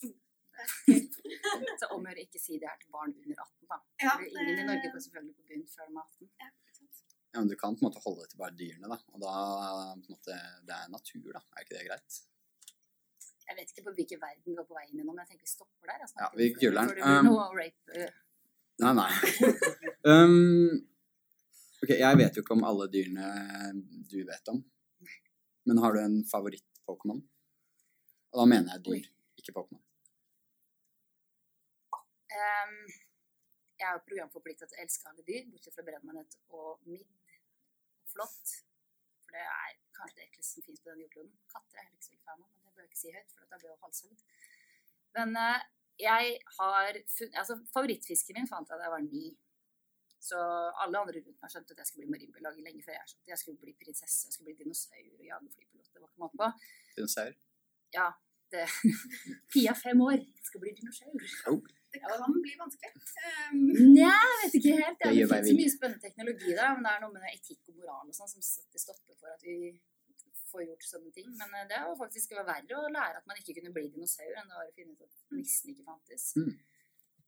[0.04, 1.78] Det er.
[1.80, 3.80] Så om å gjøre ikke si det her til barn under 18, da.
[4.04, 6.36] Ja, er ingen i Norge går selvfølgelig på begynt før de er 18.
[6.44, 6.52] Ja.
[7.32, 8.98] Ja, men du kan på en måte holde det til bare dyrene, da.
[9.14, 9.36] Og da
[9.96, 11.42] på en måte, Det er natur, da.
[11.56, 12.20] Er ikke det greit?
[13.48, 15.34] Jeg vet ikke på hvilken verden vi går på vei inn i nå, men jeg
[15.34, 16.04] tenker vi stopper der.
[16.20, 17.02] Ja, vi kuler den.
[17.04, 18.12] Um, eh,
[18.82, 19.10] Nei, nei.
[20.12, 20.70] um,
[21.84, 23.28] ok, jeg vet jo ikke om alle dyrene
[24.12, 24.64] du vet om.
[25.68, 27.22] Men har du en favoritt-Pokémon?
[28.32, 29.10] Og da mener jeg dyr,
[29.42, 29.84] ikke Pokémon.
[32.32, 32.78] Um,
[33.82, 37.10] jeg er jo programforplikta til å elske alle dyr, bortsett fra brennmanet og midd.
[38.14, 38.56] Flott.
[39.24, 41.36] For det er kanskje det ekleste som finnes på denne jordkloden.
[41.52, 43.52] Katter er jeg ikke så fan av, men det bør jeg ikke si høyt, for
[43.52, 44.26] da blir jeg jo halshogd.
[45.18, 45.70] Men eh,
[46.02, 49.26] jeg har funnet Altså, favorittfisken min fant jeg da jeg var ni.
[50.22, 50.38] Så
[50.84, 53.42] alle andre rundt meg skjønte at jeg skulle bli marinbiolog lenge før jeg skjønte jeg
[53.42, 55.88] skulle bli prinsesse, jeg skulle bli dinosaur og jagerflypilot.
[55.94, 56.50] Det var ikke måte på.
[56.98, 57.32] Dinosaur.
[57.96, 58.08] Ja,
[58.54, 58.68] det
[59.52, 61.72] Pia fem år skal bli dinosaur.
[61.92, 62.92] Det kan bli vanskelig.
[63.52, 63.64] Um,
[63.96, 65.00] Nja, jeg vet ikke helt.
[65.02, 67.72] Det Det, det finnes så mye spennende teknologi der, men det er noe med etikk
[67.72, 69.58] og moral og sånn som stopper for at vi
[70.52, 71.30] får gjort sånne ting.
[71.40, 73.88] Men eh, det er jo faktisk var verre å lære at man ikke kunne bli
[73.94, 76.32] dinosaur, enn det var å finne ut at nissen ikke fantes.
[76.40, 76.56] Mm.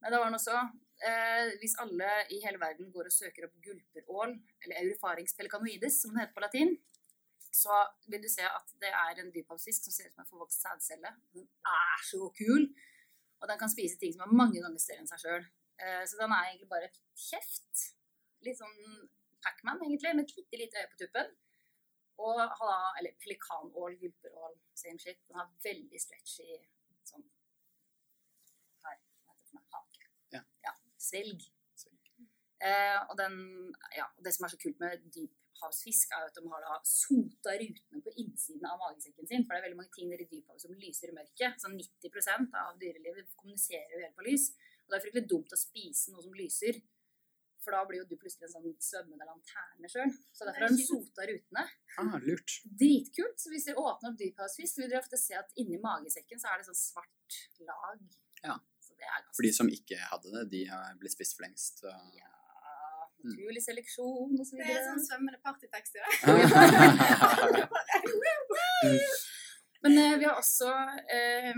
[0.04, 0.58] Men det var noe så.
[1.08, 6.12] Eh, hvis alle i hele verden går og søker opp gulperål, eller Eurypharynx pelicanoides, som
[6.12, 6.76] den heter på latin,
[7.54, 10.65] så vil du se at det er en dyphavsfisk som ser ut som en forvokst
[10.65, 11.13] sædcelle.
[11.36, 12.67] Den er så kul!
[13.43, 15.47] Og den kan spise ting som er mange ganger større enn seg sjøl.
[16.08, 17.82] Så den er egentlig bare et kjeft.
[18.45, 18.77] Litt sånn
[19.43, 21.34] Pac-Man, egentlig, med et lite, lite øye på tuppen.
[22.23, 25.19] Og har, eller pelikanål, gulperål, same shit.
[25.27, 26.47] Den har veldig stretchy
[27.10, 27.25] sånn
[28.86, 29.01] Her.
[29.75, 30.08] Hake.
[30.38, 30.45] Ja.
[31.10, 31.49] Svelg.
[32.63, 33.34] Eh, og den,
[33.97, 35.01] ja, det som er så kult med
[35.54, 39.46] dyphavsfisk, er at de har da sota rutene på innsiden av magesekken sin.
[39.46, 41.62] For det er veldig mange ting nede i dyphavet som lyser i mørket.
[41.62, 44.50] Sånn 90% av dyrelivet kommuniserer jo helt på lys.
[44.84, 46.82] Og det er fryktelig dumt å spise noe som lyser.
[47.63, 50.12] For da blir jo du plutselig en sånn svømmende lanterne sjøl.
[50.36, 51.63] Så derfor har de sota rutene.
[52.02, 52.58] Ah, lurt.
[52.82, 53.39] Dritkult.
[53.39, 56.60] Så hvis dere åpner opp dyphavsfisk, vil dere ofte se at inni magesekken så er
[56.60, 58.04] det sånn svart lag.
[58.44, 58.58] Ja.
[58.84, 61.48] Så det er ganske For de som ikke hadde det, de har blitt spist for
[61.48, 61.86] lengst.
[61.88, 62.20] Og...
[62.20, 62.33] Ja,
[63.24, 66.10] naturlig seleksjon og så Det er sånn svømmende partytekst i det.
[69.84, 70.70] Men eh, vi har også
[71.12, 71.56] eh,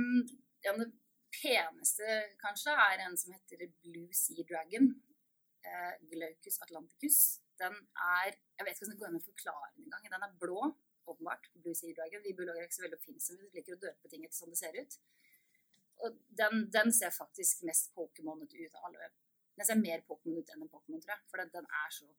[0.66, 0.90] ja, det
[1.36, 2.06] peneste,
[2.42, 4.86] kanskje, er en som heter Blue Sea Dragon.
[5.66, 7.20] Eh, Glaucus atlanticus.
[7.60, 10.08] Den er Jeg vet ikke hvordan det går an å forklare den engang.
[10.16, 10.62] Den er blå,
[11.06, 11.52] åpenbart.
[11.60, 12.26] Blue Sea Dragon.
[12.26, 13.46] Vi biologer er ikke så veldig oppfinnsomme.
[13.46, 14.98] Vi liker å døpe ting etter sånn det ser ut.
[16.06, 19.12] Og den, den ser faktisk mest Pokémonet ut av alle.
[19.56, 21.24] Den ser mer Pokémon ut enn en Pokémon, tror jeg.
[21.32, 22.10] For den, den er så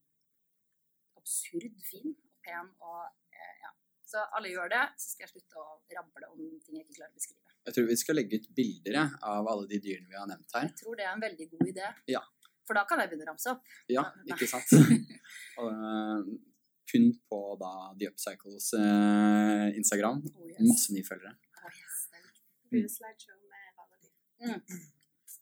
[1.21, 3.03] absurd fin og pen og
[3.35, 3.73] eh, ja.
[4.07, 7.11] Så alle gjør det, så skal jeg slutte å rable om ting jeg ikke klarer
[7.11, 7.55] å beskrive.
[7.67, 10.69] Jeg tror vi skal legge ut bilder av alle de dyrene vi har nevnt her.
[10.69, 11.89] Jeg tror det er en veldig god idé.
[12.15, 12.23] Ja.
[12.67, 13.67] For da kan jeg begynne å ramse opp.
[13.91, 14.37] Ja, Nei.
[14.37, 14.71] ikke sant?
[15.63, 16.31] Og, eh,
[16.87, 20.23] kun på da The Upcycles eh, Instagram.
[20.23, 20.63] Oh, yes.
[20.71, 21.35] Masse nye følgere.
[21.59, 22.29] Oh, yes, det er
[22.71, 24.95] blir slideshow med rare dyr.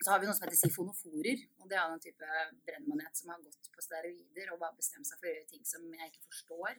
[0.04, 1.46] Så har vi noe som heter sifonoforer.
[1.62, 2.32] og Det er en type
[2.66, 5.86] brennmanet som har gått på steroider og bare bestemt seg for å gjøre ting som
[5.96, 6.76] jeg ikke forstår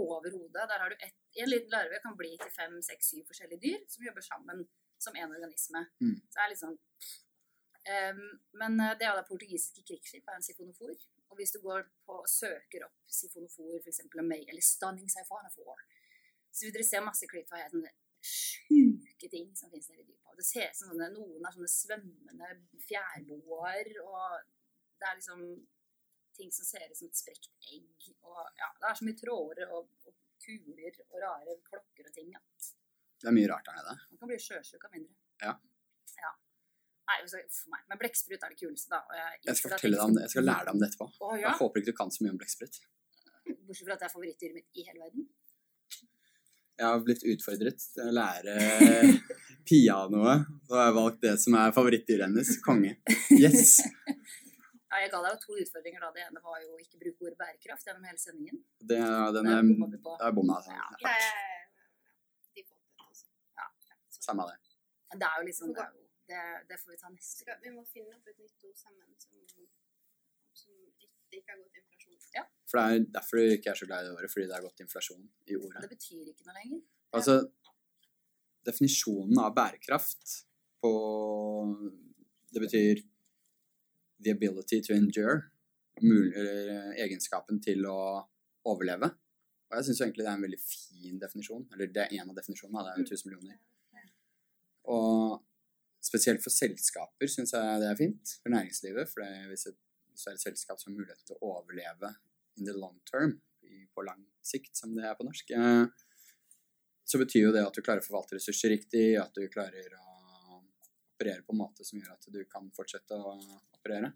[0.00, 0.66] overhodet.
[0.68, 3.80] Der har du ett en liten larve kan bli til fem, seks, syv forskjellige dyr
[3.88, 4.62] som jobber sammen
[5.00, 5.84] som en organisme.
[6.02, 6.16] Mm.
[6.28, 8.22] Så det er litt sånn um,
[8.60, 10.92] Men eh, det er da portugisiske krigsskip er en sifonofor.
[11.30, 14.02] Og hvis du går på søker opp sifonofor, f.eks.
[14.04, 15.80] eller stunning sifonofor,
[16.50, 20.06] så vil dere se masse klipp av helt sånne sjuke ting som finnes der i
[20.06, 20.38] dyphavet.
[20.40, 22.48] Det ser ut som sånne, noen er sånne svømmende
[22.86, 24.38] fjærboer, og
[25.00, 25.42] det er liksom
[26.36, 28.10] ting som ser ut som et sprekt egg.
[28.24, 32.30] Og ja, det er så mye tråder og, og kuler og rare klokker og ting
[32.32, 32.40] Ja.
[33.20, 33.96] Det er mye rart der nede.
[34.08, 35.12] man kan bli sjøsjuk av mindre.
[35.42, 35.52] Ja.
[36.22, 36.30] ja.
[37.10, 37.82] Nei, for meg.
[37.90, 39.02] Men blekksprut er det kuleste, da.
[39.18, 40.22] Jeg, Jeg skal deg om det.
[40.24, 41.08] Jeg skal lære deg om det etterpå.
[41.10, 41.42] Å, ja.
[41.50, 42.80] Jeg håper ikke du kan så mye om blekksprut.
[43.50, 45.28] Bortsett fra at det er favorittdyret mitt i hele verden.
[46.78, 48.54] Jeg har blitt utfordret til å lære
[49.68, 50.46] pianoet.
[50.66, 52.52] Så har jeg valgt det som er favorittdyret hennes.
[52.64, 52.96] Konge.
[53.36, 53.78] Yes.
[54.90, 56.10] Ja, jeg ga deg jo to utfordringer da.
[56.16, 58.62] Det ene var jo ikke bruke ordet bærekraft gjennom hele sendingen.
[58.80, 58.98] Det,
[59.36, 59.60] den er,
[60.26, 60.56] er bomma.
[60.66, 60.78] Ja.
[60.80, 60.88] Ja.
[61.04, 61.36] Det er
[62.58, 63.28] defaultet også.
[64.18, 64.58] Samme det.
[65.14, 67.62] Det er jo liksom Det, er det, det får vi ta neste gang.
[67.62, 69.38] vi må finne opp et nytt ord sammen som,
[70.60, 72.50] som ikke, ikke har gått inflasjon.
[72.70, 74.66] For det er derfor du ikke er så glad i det året, fordi det har
[74.66, 75.80] gått inflasjon i ordet.
[75.84, 76.82] Det betyr ikke noe lenger.
[77.18, 77.36] Altså,
[78.68, 80.36] definisjonen av bærekraft
[80.80, 80.92] på
[82.50, 83.02] Det betyr
[84.24, 85.50] the ability to endure.
[86.02, 88.22] mulig, eller egenskapen til å
[88.64, 89.10] overleve.
[89.70, 91.66] Og jeg syns egentlig det er en veldig fin definisjon.
[91.74, 92.84] Eller det er en av definisjonene.
[92.86, 93.58] Det er jo 1000 millioner.
[94.90, 95.44] Og
[96.00, 98.32] spesielt for selskaper syns jeg det er fint.
[98.42, 99.12] For næringslivet.
[99.12, 99.78] For det, hvis, et,
[100.26, 102.12] det er et selskap som har mulighet til å overleve
[102.58, 103.38] in the long term,
[103.94, 105.84] på lang sikt, som det er på norsk, eh,
[107.10, 110.60] så betyr jo det at du klarer å forvalte ressurser riktig, at du klarer å
[111.20, 113.34] operere på en måte som gjør at du kan fortsette å
[113.74, 114.12] operere.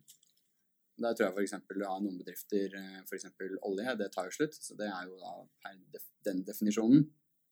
[1.02, 1.56] Der tror jeg f.eks.
[1.74, 3.26] du har noen bedrifter, f.eks.
[3.66, 4.54] olje, det tar jo slutt.
[4.62, 5.32] Så det er jo da
[5.64, 5.80] per
[6.28, 7.02] den definisjonen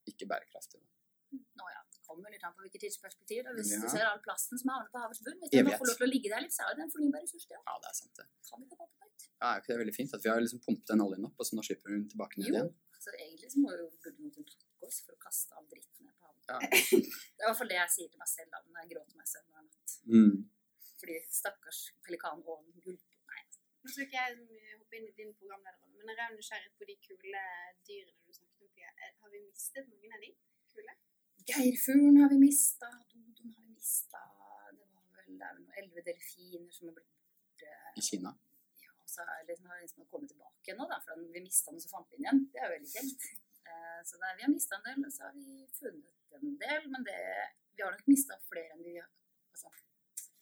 [0.07, 0.79] ikke bærekraftig.
[1.59, 3.43] Nå ja, kommer litt an på hvilket tidsperspektiv.
[3.47, 3.51] Da.
[3.57, 3.79] Hvis Ja.
[3.83, 6.11] du ser all plasten som havner på havets bunn, hvis den får lov til å
[6.13, 7.59] ligge der litt, så er det en fornybar ressurs, det.
[7.67, 8.27] Ja, det er sant det.
[8.49, 8.87] Kan ikke?
[9.41, 11.45] Ja, er ikke det veldig fint at vi har liksom pumpet den oljen opp, og
[11.47, 12.69] så nå slipper hun tilbake ned Jo, igjen?
[13.03, 16.15] så egentlig så må jo burde noen takke oss for å kaste all dritten ned
[16.19, 16.43] på havet.
[16.51, 16.59] Ja.
[17.35, 19.15] Det er i hvert fall det jeg sier til meg selv da, når jeg gråter
[19.19, 19.91] meg selv hver natt.
[20.07, 20.37] Mm.
[21.03, 23.03] Fordi stakkars pelikan og gulp.
[23.31, 23.41] Nei.
[23.83, 26.95] Nå skal ikke jeg hoppe inn i din programlederrolle, men jeg er nysgjerrig på de
[27.03, 27.43] kule
[27.87, 28.69] dyrene du snakket om.
[29.23, 30.31] Har vi mistet noen av de
[30.71, 30.95] kule?
[31.49, 34.21] Geirfuglen har vi mista, dodon har vi mista.
[34.77, 37.71] Det var vel, det er vel elleve delfiner som er blitt borte.
[37.99, 38.31] I Kina.
[38.83, 41.73] Ja, og så er det liksom, har liksom kommet tilbake nå, da, for vi mista
[41.73, 42.45] den, så fant vi den igjen.
[42.53, 43.27] Det er jo veldig kjekt.
[43.67, 46.55] Eh, så det er, vi har mista en del, og så har vi funnet en
[46.63, 47.19] del, men det,
[47.75, 49.73] vi har nok mista flere enn vi altså,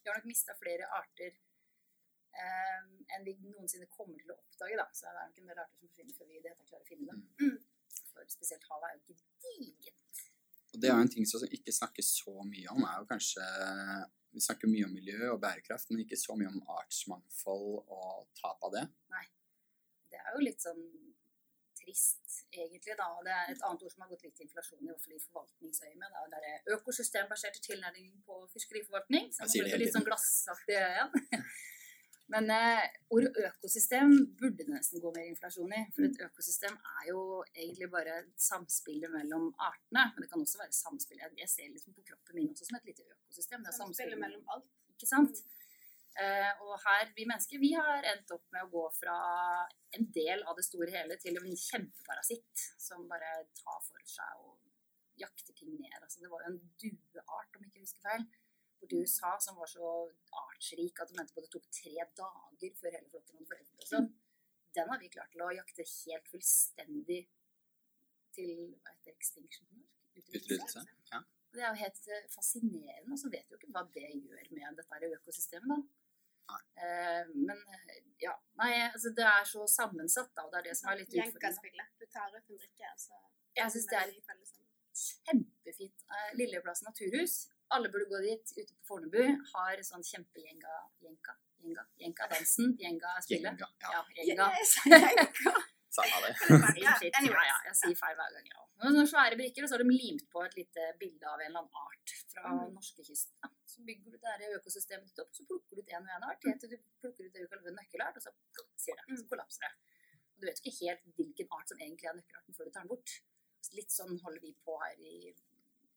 [0.03, 2.85] Vi har nok mista flere arter eh,
[3.15, 4.87] enn vi noensinne kommer til å oppdage, da.
[4.93, 6.71] Så det er nok en del arter som forsvinner før vi i det hele tatt
[6.75, 7.25] klarer å finne dem.
[7.41, 7.57] Mm.
[8.11, 10.00] For spesielt havet er jo gedigent.
[10.71, 13.45] Og det er jo en ting som ikke snakkes så mye om, er jo kanskje
[14.31, 18.61] Vi snakker mye om miljø og bærekraft, men ikke så mye om artsmangfold og tap
[18.63, 18.85] av det.
[19.11, 19.25] Nei.
[20.13, 20.85] det er jo litt sånn
[21.81, 22.95] trist, egentlig.
[22.95, 25.17] da, Det er et annet ord som har gått litt til inflasjon, i hvert fall
[25.17, 26.17] i forvaltningsøyemed.
[26.31, 29.31] Det er økosystembaserte tilnærming på fiskeriforvaltning.
[29.35, 31.11] Så Jeg har blitt litt sånn glassaktig igjen.
[32.31, 35.81] Men eh, ordet økosystem burde det nesten gå mer inflasjon i.
[35.95, 40.05] For et økosystem er jo egentlig bare samspillet mellom artene.
[40.13, 41.19] Men det kan også være samspill.
[41.19, 43.59] Jeg- ser liksom på kroppen min også som et lite økosystem.
[43.63, 44.69] Det er Samspillet samspillet mellom alt.
[44.95, 45.43] ikke sant?
[46.21, 49.17] Eh, og her, vi mennesker, vi har endt opp med å gå fra
[49.97, 54.57] en del av det store hele til en kjempeparasitt som bare tar for seg og
[55.19, 55.95] jakter ting ned.
[56.01, 58.25] Altså, det var jo en dueart, om ikke jeg husker feil,
[58.81, 59.91] borti USA som var så
[60.43, 63.87] artsrik at de mente på at det tok tre dager før hele flokken hadde fordelt
[63.93, 64.09] seg.
[64.75, 67.21] Den har vi klart til å jakte helt fullstendig
[68.35, 68.51] til
[68.91, 69.97] etter extinction på norsk?
[70.21, 70.83] Utryddelse.
[71.11, 71.21] Ja.
[71.51, 74.45] Det er jo helt eh, fascinerende, og så vet vi jo ikke hva det gjør
[74.55, 75.79] med dette her økosystemet, da.
[76.51, 76.61] Nei.
[76.83, 80.77] Eh, men eh, ja, nei, altså det er så sammensatt, da, og det er det
[80.79, 81.87] som er litt utfordrende.
[81.99, 83.19] Du tar ut en drikke, så
[83.59, 84.13] Jeg synes det er
[85.01, 86.05] kjempefint.
[86.39, 87.35] Lilleplass naturhus.
[87.75, 89.21] Alle burde gå dit ute på Fornebu.
[89.53, 90.73] Har sånn kjempejenga
[91.05, 93.51] jenka, jenga, jenga dansen, Jenga-spillet.
[93.51, 93.91] Jenga, ja.
[93.95, 94.49] Ja, jenga.
[94.55, 95.53] Jenga.
[95.91, 96.29] Samme det.
[96.79, 98.45] Ja, ja, ja, jeg sier feil hver gang.
[98.47, 98.61] Ja.
[98.79, 101.49] Noen sånne svære brikker, og så har de limt på et lite bilde av en
[101.49, 102.69] eller annen art fra Mhm.
[102.77, 103.33] norskekysten.
[103.43, 106.27] Ja, så bygger du det økosystemet ditt opp, så plukker du ut en og en
[106.29, 106.47] art.
[106.47, 108.31] Helt til du plukker ut det du kaller nøkkelart, og så
[108.79, 109.73] sier det, så kollapser det.
[110.31, 112.93] Og du vet ikke helt hvilken art som egentlig er nøkkelarten før du tar den
[112.95, 113.09] bort.
[113.61, 115.35] Så litt sånn holder vi på her i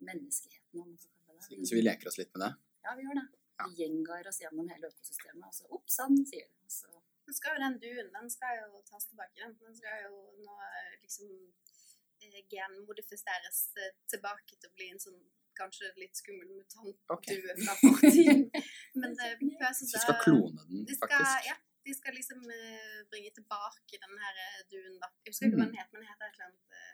[0.02, 1.12] menneskeheten, om man kan.
[1.50, 2.52] Så vi leker oss litt med det.
[2.84, 3.26] Ja, vi gjør det.
[3.58, 3.66] Ja.
[3.70, 6.70] Vi gjengar oss gjennom hele økosystemet, og så opp sann, sier den.
[6.70, 6.90] Så
[7.24, 9.32] Nå skal jo den duen, den skal jo tas tilbake.
[9.38, 11.30] Den, den skal jo nå eh, liksom
[12.20, 15.22] eh, genmodifiseres eh, tilbake til å bli en sånn
[15.56, 18.44] kanskje litt skummel mutantdue due fra fortiden.
[19.00, 21.48] Men det Så pøses vi skal klone den, de skal, faktisk.
[21.48, 21.56] ja,
[21.88, 22.44] de skal liksom
[23.12, 24.42] bringe tilbake den her
[24.74, 25.08] duen, da.
[25.22, 26.93] Jeg husker ikke hva den het, men den heter et eller annet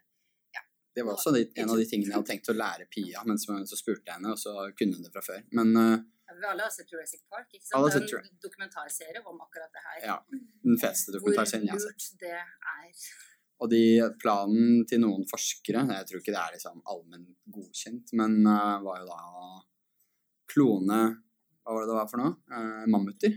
[0.94, 3.38] Det var også de, en av de tingene jeg hadde tenkt å lære Pia, men
[3.38, 5.44] så, så spurte jeg henne, og så kunne hun det fra før.
[5.55, 5.96] Men uh,
[6.35, 7.87] Vi alle har sett Jurassic Park, ikke sant?
[7.94, 10.00] Det er en dokumentarserie om akkurat det her.
[10.09, 10.16] ja,
[10.66, 12.07] den feteste dokumentarserien jeg har sett.
[12.07, 12.35] Hvor lurt det
[12.74, 13.09] er.
[13.61, 13.83] Og de,
[14.20, 19.03] planen til noen forskere, jeg tror ikke det er liksom allmenn godkjent, men uh, var
[19.03, 19.50] jo da å
[20.50, 21.03] klone
[21.61, 22.38] Hva var det det var for noe?
[22.50, 23.37] Uh, mammuter.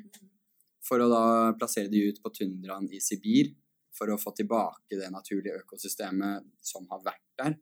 [0.83, 1.25] For å da
[1.59, 3.51] plassere de ut på tundraen i Sibir.
[3.93, 7.57] For å få tilbake det naturlige økosystemet som har vært der.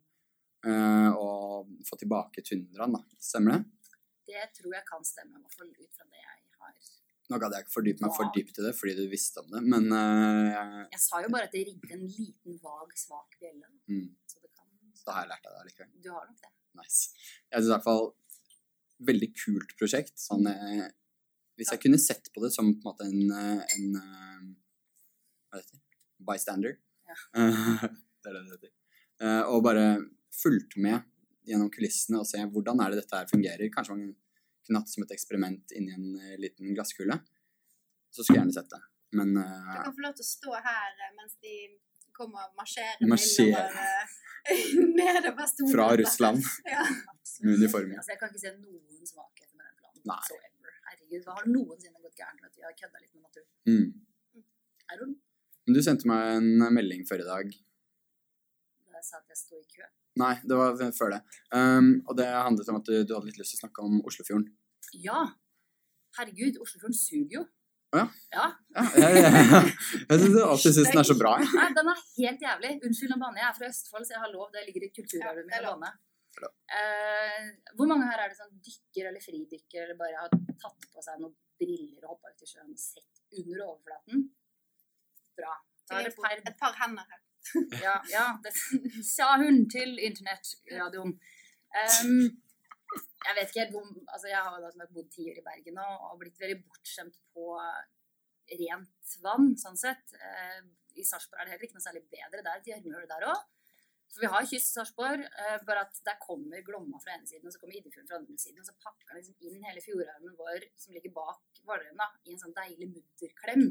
[0.66, 3.02] eh, og få tilbake tundraen, da.
[3.20, 3.64] Stemmer det?
[4.32, 6.28] Det tror jeg kan stemme, i hvert fall ut fra det jeg
[6.62, 6.76] har
[7.32, 9.62] Nå gadd jeg ikke fordype meg for dypt i det fordi du visste om det,
[9.64, 13.70] men uh, Jeg sa jo bare at det ringte en liten, vag, svak bjelle.
[13.88, 14.68] mm, Så det kan
[15.06, 15.94] da har jeg lært deg det likevel.
[16.04, 16.52] Du har nok det.
[16.78, 17.00] Nice.
[17.50, 18.04] Jeg synes i hvert fall
[19.10, 20.14] veldig kult prosjekt.
[20.22, 20.84] Sånn, eh,
[21.58, 25.72] hvis jeg kunne sett på det som på en måte en, eh, en
[26.28, 26.78] Bystander.
[27.10, 27.18] Ja.
[27.38, 27.86] Eh,
[28.22, 28.74] det er det det heter.
[29.22, 29.86] Eh, og bare
[30.42, 31.02] fulgt med
[31.48, 33.68] gjennom kulissene og se hvordan er det dette her fungerer.
[33.74, 34.08] Kanskje man
[34.66, 37.18] kunne hatt det som et eksperiment inni en eh, liten glasskule.
[38.12, 38.82] Så skulle jeg gjerne sett det.
[39.18, 41.56] Men Du eh, kan få lov til å stå her mens de
[42.16, 43.00] kommer og Marsjerer.
[43.02, 45.72] innover, eh, nedover stolen.
[45.74, 46.44] fra Russland
[46.76, 46.84] Ja.
[47.42, 47.98] med uniformer.
[48.02, 50.02] Altså, jeg kan ikke se noen svakheter med den planen.
[50.06, 50.16] Nei.
[50.16, 50.78] whatsoever.
[50.92, 53.52] Herregud, hva har noensinne gått gærent med at vi har kødda litt med naturen?
[53.72, 53.88] Mm.
[55.76, 57.52] Du sendte meg en melding før i dag
[58.92, 59.88] da jeg sa at jeg sto i kø?
[60.22, 61.22] Nei, det var før det.
[61.56, 63.98] Um, og det handlet om at du, du hadde litt lyst til å snakke om
[64.08, 64.46] Oslofjorden.
[65.02, 65.24] Ja!
[66.18, 67.44] Herregud, Oslofjorden suger jo.
[67.92, 68.06] Å ja?
[68.36, 68.46] Ja.
[68.76, 69.72] Ja, jeg jeg,
[70.12, 71.34] jeg synes alltid synes den er så bra.
[71.60, 72.74] Nei, den er helt jævlig.
[72.88, 73.48] Unnskyld, å banne, jeg.
[73.50, 74.50] Er fra Østfold, så jeg har lov.
[74.54, 75.94] Det ligger i kulturarven Ja, min å banne.
[76.72, 80.32] Eh, hvor mange her er det som dykker eller fridykker eller bare har
[80.62, 84.24] tatt på seg noen briller og hoppa ut i sjøen og sett under overflaten?
[85.42, 85.58] Bra.
[85.92, 87.22] Er det per Et par hender her.
[87.86, 88.54] Ja, ja det
[89.08, 91.16] sa hun til internettradioen.
[91.82, 92.28] Um,
[93.26, 95.88] jeg vet ikke helt hvor Altså, jeg har da bodd ti år i Bergen nå,
[96.10, 97.56] og blitt veldig bortskjemt på
[98.52, 100.14] rent vann, sånn sett.
[100.18, 100.62] Uh,
[101.00, 102.44] I Sarpsborg er det heller ikke noe særlig bedre.
[102.44, 103.44] Det er et gjørmehull der òg.
[104.12, 107.56] For vi har kyst Sarpsborg, uh, bare at der kommer Glomma fra ene siden, og
[107.56, 110.68] så kommer Iddefjorden fra andre siden, og så pakker den liksom inn hele fjordarmen vår
[110.84, 113.68] som ligger bak Hvaleren, da, i en sånn deilig mudderklem.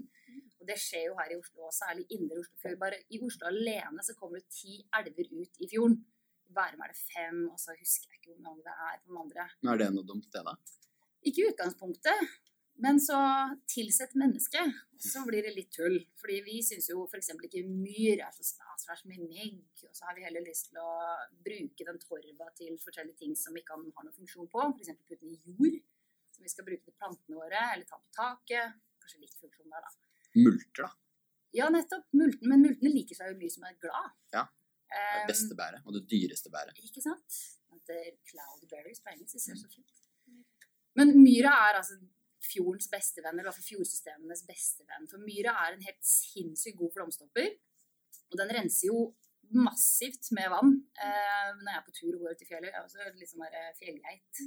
[0.60, 2.78] Og det skjer jo her i Oslo, også, særlig indre Oslofjord.
[2.82, 5.96] Bare i Oslo alene så kommer det ti elver ut i fjorden.
[6.50, 9.14] I Bærum er det fem, og så husker jeg ikke hvor mange det er på
[9.14, 9.48] de andre.
[9.62, 10.56] Men er det noe dumt, det, da?
[11.30, 12.30] Ikke i utgangspunktet,
[12.80, 13.18] men så
[13.68, 14.60] tilsett menneske,
[15.04, 15.98] så blir det litt tull.
[16.20, 17.32] Fordi vi syns jo f.eks.
[17.36, 19.58] ikke myr er så stas, for det er så mye negg.
[19.88, 20.92] Og så har vi heller lyst til å
[21.44, 24.64] bruke den torva til forskjellige ting som ikke har noen funksjon på.
[24.78, 24.94] F.eks.
[25.04, 25.80] putte den i jord,
[26.36, 28.80] som vi skal bruke til plantene våre, eller ta på taket.
[29.00, 30.19] Kanskje litt funksjon der, da.
[30.36, 30.90] Multer, da.
[31.56, 32.06] Ja, nettopp.
[32.14, 34.12] Multen, men multene liker seg jo mye som er glad.
[34.36, 34.46] Ja,
[34.90, 36.78] Det Eh, beste bæret, og det dyreste bæret.
[36.82, 37.40] Ikke sant?
[37.90, 39.34] Er cloudberries på engelsk.
[39.34, 40.00] Det ser så fint.
[40.94, 41.96] Men myra er altså
[42.42, 45.08] fjordens beste venn, eller i hvert fall fjordsystemenes beste venn.
[45.10, 47.50] For myra er en helt sinnssykt god flomstopper.
[48.30, 49.14] Og den renser jo
[49.50, 50.76] massivt med vann.
[51.02, 53.32] Eh, når jeg er på tur og går ut i fjellet, jeg er også litt
[53.32, 54.42] sånn eh, fjellgeit,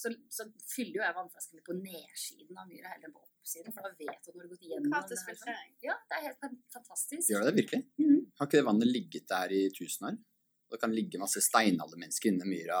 [0.00, 3.84] så, så fyller jo jeg vannflasken på nedsiden av myra heller enn på oppsiden, for
[3.84, 5.76] da vet du at du har gått igjennom Gratis den her sånn.
[5.84, 7.30] Ja, det er helt fan- fantastisk.
[7.32, 7.82] Gjør det det virkelig?
[8.00, 8.18] -hmm.
[8.40, 10.18] Har ikke det vannet ligget der i tusen år?
[10.70, 12.76] Og det kan ligge masse steinaldermennesker inni myra.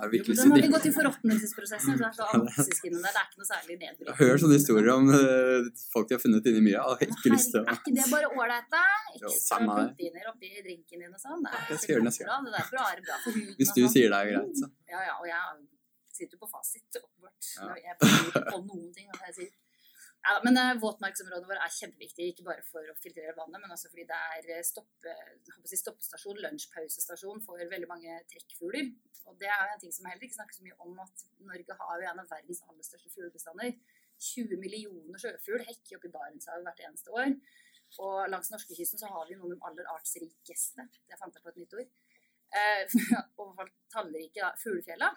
[0.00, 1.98] Har det Jo, men da må vi gå til gått forråtnelsesprosessen.
[2.00, 3.12] Det er så anoxisk inni der.
[3.12, 4.14] Det er ikke noe særlig nedbrytende.
[4.22, 6.86] hørt sånne historier om uh, folk de har funnet inni myra.
[6.86, 8.84] og har ikke lyst til å Er ikke det bare ålreit, da?
[9.12, 9.84] Ekstra samme det.
[9.92, 11.44] proteiner oppi drinken din og sånn.
[11.44, 12.40] Det er det bra.
[12.48, 13.54] Det er bra, bra for huden.
[13.60, 13.92] Hvis du sånn.
[13.92, 14.72] sier det er greit, så.
[14.88, 15.75] Ja, ja, og jeg
[16.16, 17.52] sitter på fasit, åpenbart.
[17.60, 17.70] Ja.
[17.84, 19.08] Jeg prøver ikke på noen ting.
[19.28, 19.54] jeg sier.
[20.26, 23.92] Ja, men uh, våtmarksområdet vårt er kjempeviktig, ikke bare for å filtrere vannet, men også
[23.92, 25.12] fordi det er eh, stoppe,
[25.52, 28.88] å si stoppestasjon, lunsjpausestasjon for veldig mange trekkfugler.
[29.30, 32.02] Og det er en ting som heller ikke snakker så mye om at Norge har
[32.02, 33.78] jo en av verdens aller største fuglebestander.
[34.26, 37.30] 20 millioner sjøfugl hekker opp i Barentshavet hvert eneste år.
[38.02, 41.52] Og langs norskekysten så har vi noen av de aller artsrikeste, det fant jeg på
[41.52, 41.94] et nytt ord,
[42.58, 42.96] eh,
[43.42, 43.62] og
[43.94, 45.12] tallrike fuglefjella.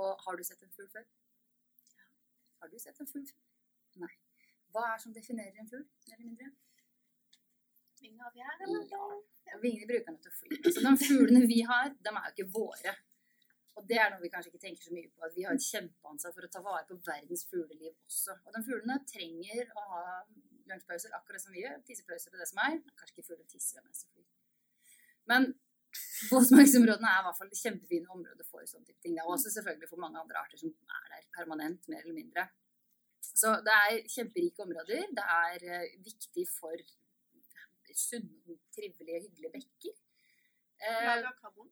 [0.00, 1.06] Og har du sett en fugl før?
[1.94, 2.06] Ja.
[2.62, 3.32] Har du sett en fugl?
[4.02, 4.12] Nei.
[4.74, 6.52] Hva er det som definerer en fugl, mer eller mindre?
[8.02, 8.86] Vinger av gjær, eller?
[8.90, 9.58] Ja.
[9.62, 10.60] Vingene bruker den til å fly.
[10.66, 12.94] Så de fuglene vi har, de er jo ikke våre.
[13.74, 15.66] Og det er noe vi kanskje ikke tenker så mye på, at vi har et
[15.66, 18.36] kjempeansvar for å ta vare på verdens fugleliv også.
[18.46, 20.04] Og de fuglene trenger å ha
[20.70, 21.80] lunsjpauser akkurat som vi gjør.
[21.88, 22.78] Tissepauser og det som er.
[22.98, 24.28] Kanskje ikke fugler tisser mens de flyr.
[25.30, 25.48] Men
[26.30, 29.14] våtmarksområdene er i hvert fall kjempefine områder for sånne type ting.
[29.16, 32.46] Det er også selvfølgelig for mange andre arter som er der permanent, mer eller mindre.
[33.24, 35.06] Så det er kjemperike områder.
[35.18, 36.76] Det er eh, viktig for
[37.94, 39.96] sunne, trivelige, hyggelige bekker.
[40.82, 41.70] Eh, Lager karbon.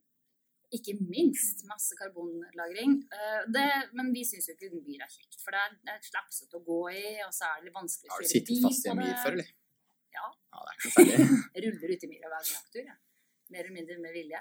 [0.73, 2.95] ikke minst masse karbonlagring.
[3.12, 3.67] Eh, det,
[3.99, 6.65] men vi syns jo ikke myr er kjekt, for det er, det er slapsete å
[6.67, 9.03] gå i, og så er det litt vanskelig å Har du sittet fast i en
[9.03, 9.51] myr før, eller?
[10.12, 10.29] Ja.
[10.53, 11.41] Ja, det er ikke særlig.
[11.57, 12.99] Jeg ruller ut i myra hver gang jeg.
[13.53, 14.41] Mer eller mindre med vilje.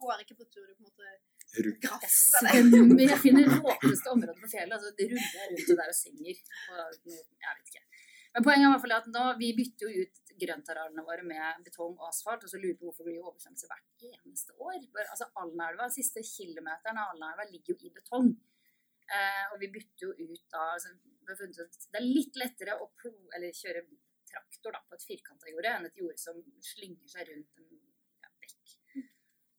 [0.00, 1.10] Går ikke på tur, du på en måte.
[1.50, 3.06] Jeg det.
[3.10, 5.96] jeg finner det åpneste området på fjellet, altså det ruller jeg rundt og der og
[5.98, 6.42] synger.
[6.70, 7.86] Og, jeg vet ikke.
[8.34, 11.64] Men poenget er i hvert fall at nå, vi bytter jo ut grøntarealene våre med
[11.66, 14.78] betong og asfalt, og så lurer vi på hvorfor det blir oversvømmelse hvert eneste år.
[15.02, 18.30] Altså Alnaelva, siste kilometeren av Alnaelva ligger jo i betong.
[19.10, 22.06] Eh, og vi bytter jo ut da altså, vi har funnet ut at Det er
[22.06, 23.82] litt lettere å kjøre
[24.30, 27.80] traktor da, på et firkanta jorde enn et jorde som slynger seg rundt en.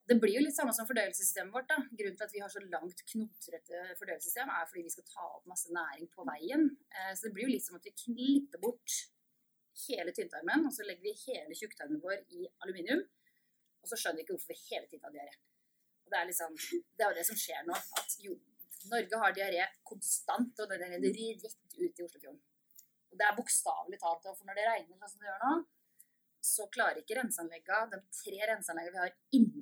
[0.10, 1.70] Det blir jo litt samme som fordøyelsessystemet vårt.
[1.70, 1.78] da.
[2.00, 5.48] Grunnen til at vi har så langt knotrete fordøyelsessystem, er fordi vi skal ta opp
[5.50, 6.68] masse næring på veien.
[6.90, 8.98] Eh, så det blir jo litt som at vi klipper bort
[9.86, 13.06] hele tynntarmen, og så legger vi hele tjukktarmen vår i aluminium.
[13.82, 15.36] Og så skjønner vi ikke hvorfor vi hele tiden har diaré.
[16.12, 16.58] Det er liksom,
[16.98, 17.78] det er jo det som skjer nå.
[18.02, 18.38] at jo,
[18.92, 22.42] Norge har diaré konstant, og det renner rett ut i Oslofjorden.
[23.12, 24.26] Og det er bokstavelig talt.
[24.26, 25.54] For når det regner sånn som det gjør nå,
[26.42, 29.12] så klarer ikke renseanleggene, de tre renseanleggene vi har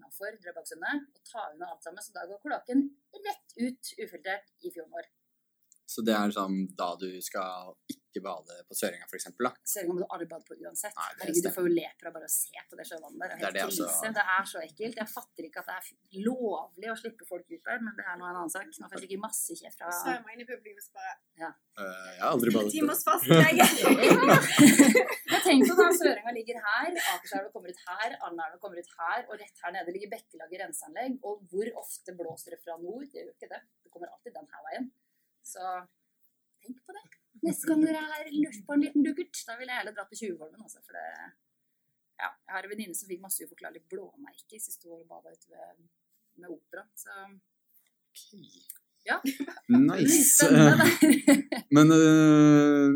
[0.09, 2.03] innafor Drøbaksundet, og ta unna alt sammen.
[2.03, 2.89] Så da går kloakken
[3.25, 5.05] rett ut ufiltrert i fjorden vår.
[5.89, 9.45] Så det er sånn da du skal ikke bade på Søringa, eksempel.
[9.61, 10.95] Søringa må du aldri bade på uansett.
[10.97, 13.35] Nei, det Herregud, du får jo lepra bare å se på det sjøvannet der.
[13.37, 14.95] Det er Det altså- Det er så ekkelt.
[14.97, 18.17] Jeg fatter ikke at det er lovlig å slippe folk ut der, men det er
[18.17, 18.65] nå en annen sak.
[18.65, 21.51] Nå får jeg sikkert masse kjeft fra Svømmer inn i publikum bare ja.
[21.77, 23.65] Eh, jeg har aldri badet Timers fastlege.
[25.29, 29.21] Jeg tenker på da Søringa ligger her, Akerselva kommer ut her, Alnaelva kommer ut her,
[29.29, 31.19] og rett her nede ligger Bekkelaget renseanlegg.
[31.23, 33.05] Og hvor ofte blåser det fra nord?
[33.05, 33.61] Det gjør jo ikke det.
[33.85, 34.89] Det kommer alltid den her veien.
[35.45, 35.63] Så
[36.65, 37.05] tenk på det.
[37.45, 40.19] Neste gang dere er lurt på en liten dukkert, da vil jeg heller dra til
[40.23, 40.79] Tjuvholmen, altså.
[40.85, 41.05] For det
[42.19, 45.31] Ja, jeg har en venninne som fikk masse uforklarlige blåmerker sist hun var og bada
[45.37, 45.87] ute ved-
[46.41, 46.83] med opera.
[46.95, 47.11] Så
[49.07, 49.17] Ja.
[49.69, 50.43] Nice.
[51.75, 52.91] Men uh,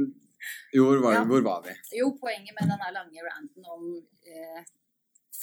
[0.76, 1.24] jo, hvor var, Ja.
[1.24, 1.72] hvor var vi?
[2.00, 3.84] Jo, poenget med denne lange ranten om
[4.28, 4.62] eh,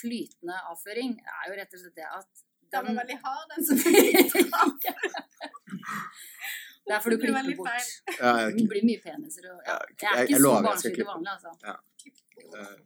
[0.01, 2.29] flytende avføring er jo rett og slett det at
[2.71, 3.77] Den den, var veldig hard, den som
[6.93, 7.91] Det er for du klipper bort.
[8.19, 9.77] Ja, Det blir mye peniser og ja.
[9.77, 11.77] Ja, Jeg er ikke så barnslig til vanlig, altså.
[12.51, 12.79] Eh,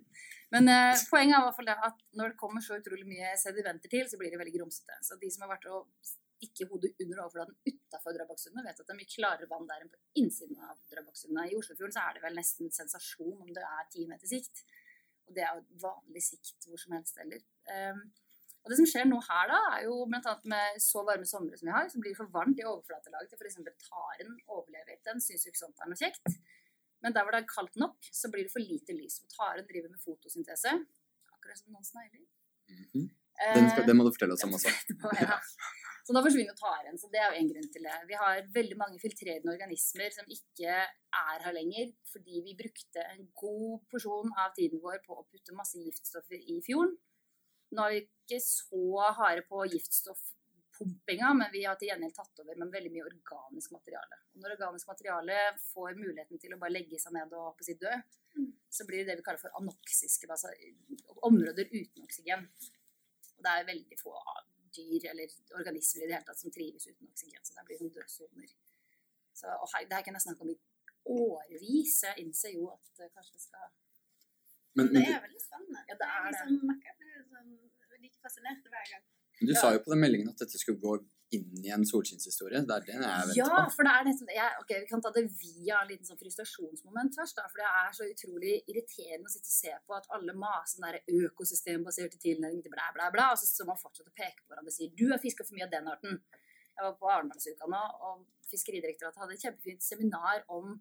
[0.54, 3.32] Men uh, poenget er i hvert fall det at når det kommer så utrolig mye
[3.40, 5.00] sedimenter til, så blir det veldig grumsete.
[5.02, 8.94] Så de som har vært og stikke hodet under overflaten utafor Drøbaksundet, vet at det
[8.94, 11.50] er mye klarere vann der enn på innsiden av Drøbaksundet.
[11.50, 14.64] I Oslofjorden så er det vel nesten sensasjon om det er ti meter sikt.
[15.24, 17.40] Og det er jo vanlig sikt hvor som helst heller.
[17.72, 18.04] Um,
[18.64, 21.68] og det som skjer nå her, da, er jo annet med så varme somre som
[21.68, 23.58] vi har, som blir for varmt i overflatelaget til f.eks.
[23.84, 24.96] taren overlever.
[25.04, 26.38] Den syns jo ikke sånt er noe kjekt.
[27.04, 29.18] Men der hvor det er kaldt nok, så blir det for lite lys.
[29.20, 30.72] Og Taren driver med fotosyntese.
[31.36, 32.24] Akkurat som noen snegler.
[32.72, 33.10] Mhm.
[33.34, 34.70] Den, skal, den må du fortelle oss om også.
[35.20, 35.40] ja.
[36.04, 36.96] Så da forsvinner taren.
[37.00, 37.96] Så det er jo en grunn til det.
[38.08, 43.26] Vi har veldig mange filtrerende organismer som ikke er her lenger, fordi vi brukte en
[43.40, 46.96] god porsjon av tiden vår på å putte masse giftstoffer i fjorden.
[47.74, 52.60] Nå er vi ikke så harde på giftstoffpumpinga, men vi har til gjengjeld tatt over
[52.60, 54.20] med veldig mye organisk materiale.
[54.34, 55.40] Og når organisk materiale
[55.72, 57.92] får muligheten til å bare legge seg ned og på si dø,
[58.74, 60.50] så blir det det vi kaller for anoksiske, altså
[61.28, 62.48] områder uten oksygen.
[63.36, 64.14] Og det er veldig få
[64.74, 67.42] dyr eller organismer i det hele tatt som trives uten oksygen.
[67.46, 68.54] Så det blir sånn dødsoner.
[69.34, 70.58] Så, og her, det her kan jeg snakke om i
[71.14, 72.00] årevis.
[72.06, 73.72] Jeg innser jo at det kanskje det skal
[74.74, 75.80] Men, Men det er veldig spennende.
[75.88, 76.38] Ja, det er det.
[76.50, 77.50] Liksom, jeg blir sånn
[78.02, 79.04] like fascinert hver gang.
[79.40, 79.60] du, ja.
[79.60, 80.94] sa jo på den meldingen at dette skulle gå
[81.34, 82.60] inn i en solskinnshistorie.
[82.68, 83.56] Det er den jeg venter Ja, på.
[83.58, 84.28] Ja, for det er nesten.
[84.30, 87.34] Jeg- Ok, Vi kan ta det via en liten sånn frustrasjonsmoment først.
[87.36, 90.78] da, For det er så utrolig irriterende å sitte og se på at alle maser
[90.78, 94.40] den der økosystembaserte tilnærmingen til blæ, blæ, blæ, og så må man fortsette å peke
[94.44, 96.20] på hverandre og sier du har fiska for mye av den arten.
[96.76, 100.80] Jeg var på Arendalsuka nå, og Fiskeridirektoratet hadde et kjempefint seminar om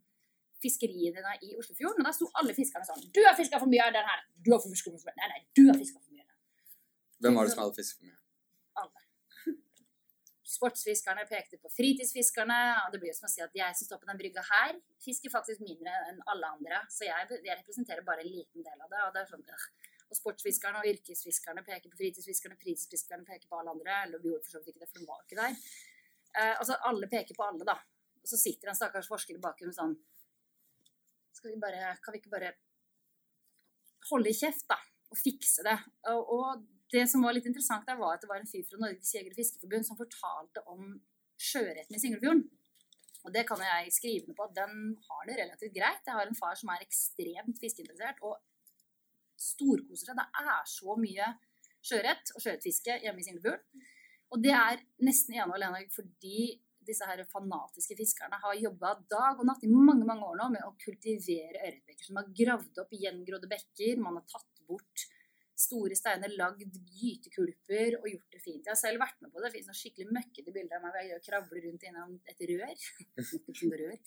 [0.61, 1.99] fiskeriene i Oslofjorden.
[2.01, 4.19] Og der sto alle fiskerne sånn Du har fiska for mye av den her!
[4.43, 6.12] Du har fiska for mye Nei, nei, du har fiska for mye den.
[7.23, 8.19] Hvem var det som hadde fisket for mye?
[8.83, 9.03] Alle.
[10.55, 14.01] Sportsfiskerne pekte på fritidsfiskerne, og det blir jo som å si at jeg som står
[14.01, 16.83] på den brygga her, fisker faktisk mindre enn alle andre.
[16.91, 19.01] Så jeg, jeg representerer bare en liten del av det.
[19.07, 19.65] Og det er sånn, øh.
[20.11, 23.95] Og sportsfiskerne og yrkesfiskerne peker på fritidsfiskerne, fritidsfiskerne peker på alle andre.
[24.05, 25.55] Eller vi gjorde for så vidt ikke det, for de var ikke der.
[26.33, 27.79] Eh, altså alle peker på alle, da.
[28.23, 29.97] Og så sitter en stakkars forsker i bakgrunnen sånn
[31.35, 32.53] Skal vi bare Kan vi ikke bare
[34.09, 34.77] holde kjeft, da?
[35.11, 35.75] Og fikse det?
[36.11, 36.63] Og, og
[36.93, 39.33] det som var litt interessant der, var at det var en fyr fra Norges jeger-
[39.33, 40.93] og fiskerforbund som fortalte om
[41.41, 42.43] sjøørreten i Singlefjorden.
[43.23, 44.73] Og det kan jeg skrive ned på den
[45.07, 46.03] har det relativt greit.
[46.05, 48.35] Jeg har en far som er ekstremt fiskeinteressert og
[49.39, 50.19] storkoser seg.
[50.19, 51.29] Det er så mye
[51.83, 53.87] sjøørret og sjøørretfiske hjemme i Singlefjorden.
[54.33, 59.39] Og det er nesten ene og alene fordi disse her fanatiske fiskerne har jobba dag
[59.39, 62.07] og natt i mange mange år nå med å kultivere ørretbekker.
[62.09, 64.01] Som har gravd opp gjengrodde bekker.
[64.03, 65.05] Man har tatt bort
[65.53, 68.65] store steiner, lagd gytekulper og gjort det fint.
[68.65, 69.49] Jeg har selv vært med på det.
[69.49, 72.85] Det finnes noen skikkelig møkkete bilder av meg hvor jeg kravler rundt innom et rør.
[73.83, 73.97] Rør.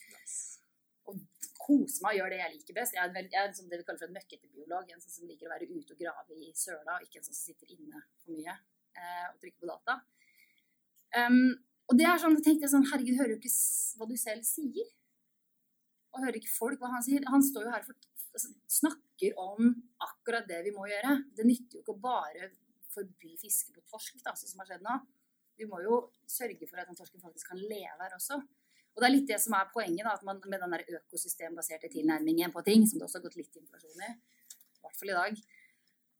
[1.06, 1.20] Og
[1.60, 2.96] kose meg og gjøre det jeg liker best.
[2.96, 4.90] Jeg er, en jeg er en sånn det vi kaller for en møkkete biolog.
[4.90, 7.38] En sånn som liker å være ute og grave i søla, og ikke en sånn
[7.38, 9.98] som sitter inne for mye eh, og trykker på data.
[11.16, 11.54] Um,
[11.86, 14.90] og det er sånn, tenkte jeg sånn, herregud, hører du ikke hva du selv sier?
[16.10, 17.22] Og hører ikke folk hva han sier?
[17.30, 18.15] Han står jo her og
[18.80, 19.72] snakker om
[20.04, 21.16] akkurat det vi må gjøre.
[21.36, 22.50] Det nytter jo ikke å bare
[22.92, 24.98] forby fiske på torsk, da, sånn som har skjedd nå.
[25.56, 25.98] Vi må jo
[26.28, 28.40] sørge for at den torsken faktisk kan leve her også.
[28.96, 31.90] Og det er litt det som er poenget, da, at man med den der økosystembaserte
[31.92, 35.16] tilnærmingen på ting, som det også har gått litt inflasjon i, i hvert fall i
[35.16, 35.40] dag,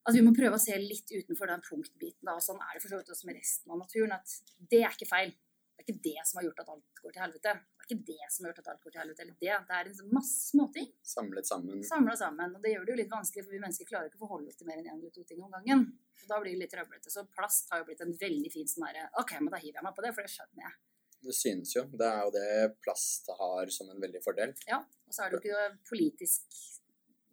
[0.06, 2.22] Altså Vi må prøve å se litt utenfor den punktbiten.
[2.28, 4.14] Da, Sånn er det for så vidt også med resten av naturen.
[4.14, 4.36] at
[4.70, 5.32] Det er ikke feil.
[5.76, 7.52] Det er ikke det som har gjort at alt går til helvete.
[7.52, 9.24] Det er ikke det som har gjort at alt går til helvete.
[9.26, 9.58] Eller det.
[9.68, 11.84] Det er en sånn masse småting Samlet sammen.
[11.84, 12.56] Samlet sammen.
[12.56, 14.58] Og det gjør det jo litt vanskelig, for vi mennesker klarer ikke å forholde oss
[14.60, 15.84] til mer enn én eller to ting om gangen.
[16.22, 17.12] Og da blir det litt trøblete.
[17.12, 19.88] Så plast har jo blitt en veldig fin sånn herre OK, men da hiver jeg
[19.88, 20.78] meg på det, for det skjønner jeg.
[21.26, 21.84] Det synes jo.
[21.92, 22.48] Det er jo det
[22.86, 24.56] plast har som en veldig fordel.
[24.70, 24.80] Ja.
[25.06, 26.58] Og så er det jo ikke politisk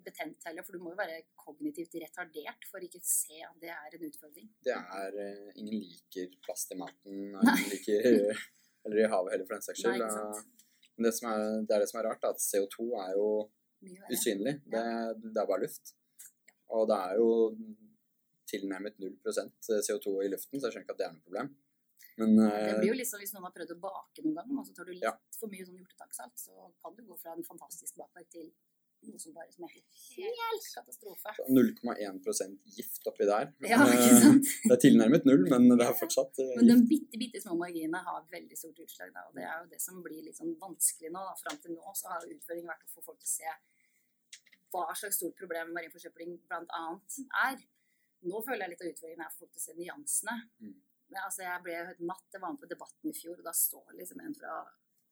[0.06, 3.72] betent heller, for du må jo være kognitivt retardert for ikke å se at det
[3.74, 4.50] er en utfordring.
[4.66, 7.24] Det er uh, Ingen liker plast i maten.
[7.34, 8.10] og Ingen liker
[8.84, 10.04] Eller i havet heller, for den saks skyld.
[10.94, 13.28] Men det, som er, det er det som er rart, at CO2 er jo
[14.12, 14.58] usynlig.
[14.70, 14.84] Det,
[15.24, 15.96] det er bare luft.
[16.74, 17.30] Og det er jo
[18.50, 19.54] tilnærmet 0%
[19.88, 21.54] CO2 i luften, så jeg skjønner ikke at det er noe problem.
[22.20, 24.68] Men Det eh, blir jo sånn hvis noen har prøvd å bake noen gang, og
[24.68, 25.14] så tar du litt Ja.
[25.40, 28.52] for mye sånn hjortetakksalt, så kan du gå fra en fantastisk bakverk til
[29.12, 29.84] noe som bare smaker
[30.16, 31.36] helt katastrofe.
[31.50, 33.52] 0,1% gift oppi der.
[33.74, 34.50] Ja, ikke Eh, sant?
[34.70, 36.58] Det er tilnærmet null, men det er fortsatt gift.
[36.62, 39.70] Men de bitte, bitte små marginene har veldig stort utslag, da, og det er jo
[39.76, 41.28] det som blir litt sånn vanskelig nå.
[41.30, 41.36] Da.
[41.44, 43.54] Fram til nå så har utføringen utfordringen vært å få folk til å se
[44.74, 46.84] hva slags stort problem marin forsøpling bl.a.
[47.48, 47.60] er.
[48.26, 50.36] Nå føler jeg litt av utfordringen er å få folk til å se nyansene.
[50.64, 50.78] Mm.
[51.12, 52.26] Men, altså, jeg ble helt matt.
[52.34, 54.56] Jeg var med på Debatten i fjor, og da står liksom en fra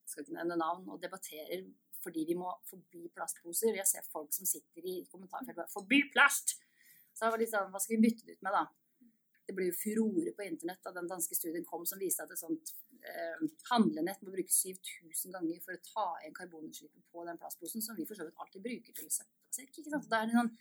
[0.10, 1.62] skal ikke nevne navn, og debatterer
[2.04, 3.78] fordi vi må forby plastposer.
[3.78, 6.58] Jeg ser folk som sitter i kommentarfeltet bare 'Forby plast!'
[7.14, 8.64] Så det var litt sånn, hva skal vi bytte det ut med, da?
[9.48, 12.40] Det ble jo furore på internett da den danske studien kom som viste at et
[12.40, 12.72] sånt
[13.04, 13.42] eh,
[13.72, 18.08] handlenett må brukes 7000 ganger for å ta igjen karbonutslippet på den plastposen, som vi
[18.08, 19.74] for så vidt alltid bruker til søppelsekk.
[19.82, 20.08] ikke sant?
[20.08, 20.54] Så, sånn,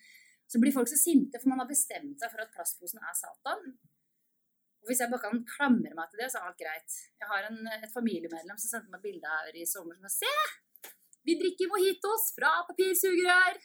[0.51, 3.77] så blir folk så sinte, for man har bestemt seg for at plastposen er Satan.
[4.81, 6.97] Og hvis jeg bare kan klamre meg til det, så er alt greit.
[7.21, 10.35] Jeg har en, et familiemedlem som sendte meg bilde her i sommer som sa Se!
[11.31, 13.59] Vi drikker mojitos fra papirsugerør!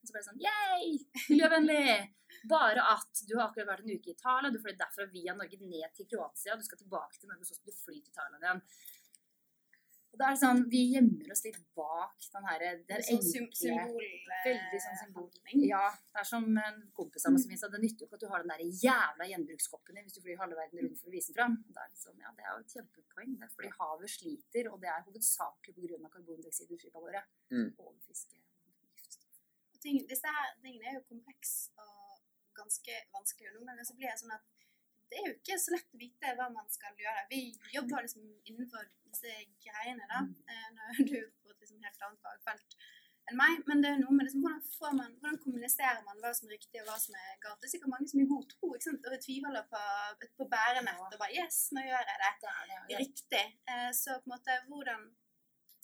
[0.00, 0.96] Og så ble det sånn Yay!
[1.28, 1.92] Miljøvennlig!
[2.50, 5.60] Bare at du har akkurat vært en uke i Italia, du fløy derfra via Norge
[5.60, 8.62] ned til Kroatia, du skal tilbake til Norge, så skal du fly til Thailand igjen.
[10.10, 13.76] Og da er det sånn, Vi gjemmer oss litt bak den her, den Sånn enkle.
[14.44, 15.64] Veldig sånn symbolhandling.
[15.68, 18.24] Ja, det er som en kompis av meg som sa det nytter jo ikke at
[18.24, 21.14] du har den der jævla gjenbrukskoppen din hvis du flyr halve verden rundt for å
[21.14, 21.56] vise den fram.
[21.68, 23.36] Det er, sånn, ja, det er jo et kjempepoeng.
[23.38, 26.12] Det er fordi havet sliter, og det er hovedsakelig pga.
[26.16, 27.24] karbondioksidutslippene våre.
[27.54, 27.68] Mm.
[27.78, 27.92] Og
[29.84, 32.18] ting, disse her tingene er jo komplekse og
[32.58, 33.54] ganske vanskelige.
[33.54, 34.59] Noen ganger så blir det sånn at
[35.10, 37.26] det er jo ikke så lett å vite hva man skal gjøre.
[37.32, 37.42] Vi
[37.74, 39.34] jobber liksom innenfor disse
[39.64, 40.20] greiene, da.
[40.46, 42.76] eh, Når du på et liksom helt annet fagfelt
[43.30, 43.62] enn meg.
[43.68, 46.56] Men det er noe med liksom, hvordan, får man, hvordan kommuniserer man hva som er
[46.56, 47.60] riktig og hva som er galt.
[47.62, 49.08] Det er sikkert mange som i god tro ikke sant?
[49.10, 49.82] og tviholder på,
[50.40, 52.20] på bærenett og bare Yes, nå gjør jeg
[52.88, 53.44] det er riktig.
[53.74, 55.08] Eh, Så på en måte, hvordan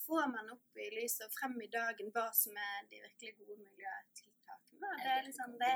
[0.07, 3.59] får man opp i lyset og frem i dagen hva som er de virkelig gode
[3.65, 4.93] miljøtiltakene?
[5.03, 5.73] Det er liksom, det,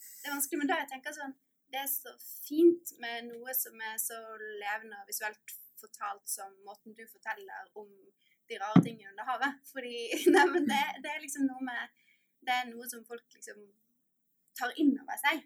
[0.00, 1.34] det er vanskelig, men da jeg tenker sånn,
[1.72, 2.12] det er så
[2.46, 4.18] fint med noe som er så
[4.62, 7.90] levende og visuelt fortalt som måten du forteller om
[8.48, 9.58] de rare tingene under havet.
[9.72, 9.96] Fordi,
[10.36, 11.98] nei, men det, det er liksom noe med,
[12.46, 13.60] det er noe som folk liksom
[14.58, 15.42] tar inn over seg.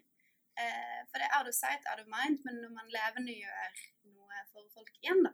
[0.61, 4.45] Eh, for det er out of sight, out of mind, men når man levendegjør noe
[4.51, 5.33] for folk igjen, da,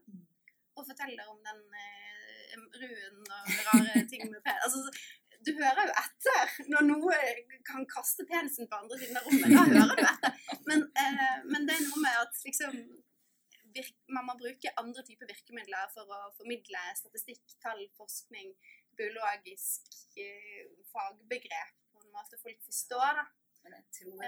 [0.77, 4.61] og forteller om den eh, ruen og rare ting med pen...
[4.65, 4.83] Altså,
[5.47, 7.17] du hører jo etter når noe
[7.67, 9.53] kan kaste penisen på andre siden av rommet.
[9.55, 10.55] Da hører du etter.
[10.69, 12.79] Men, eh, men det er noe med at liksom
[13.77, 18.53] virk, man må bruke andre typer virkemidler for å formidle statistikk, tall, forskning,
[18.99, 23.21] biologisk eh, fagbegrep på en måte folk forstår.
[23.21, 23.27] da.
[23.63, 24.21] Men jeg tror,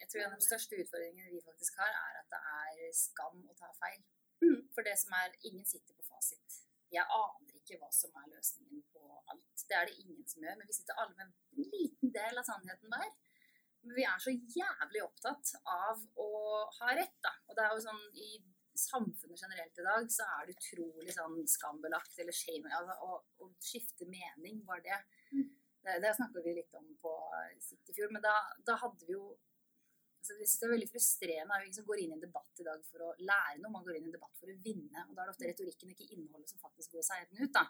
[0.00, 3.44] jeg tror en av de største utfordringene vi faktisk har, er at det er skam
[3.46, 4.00] å ta feil.
[4.42, 4.60] Mm.
[4.74, 6.62] For det som er Ingen sitter på fasit.
[6.94, 9.02] Jeg aner ikke hva som er løsningen på
[9.32, 9.64] alt.
[9.68, 10.58] Det er det ingen som gjør.
[10.58, 13.10] Men vi sitter alle med en liten del av sannheten hver.
[13.84, 16.30] Men vi er så jævlig opptatt av å
[16.80, 17.34] ha rett, da.
[17.48, 18.30] Og det er jo sånn i
[18.78, 23.48] samfunnet generelt i dag, så er det utrolig sånn skambelagt eller shame altså, å, å
[23.64, 24.98] skifte mening, var det.
[25.32, 27.14] Det, det snakka vi litt om på
[27.64, 28.34] sitt i fjor, men da,
[28.66, 29.32] da hadde vi jo
[30.18, 31.48] altså, Jeg synes det er veldig frustrerende.
[31.48, 33.60] Det er jo ingen som går inn i en debatt i dag for å lære
[33.62, 35.04] noe, man går inn i en debatt for å vinne.
[35.06, 37.52] Og da er det ofte retorikken, ikke innholdet, som faktisk går seieren ut.
[37.54, 37.66] da.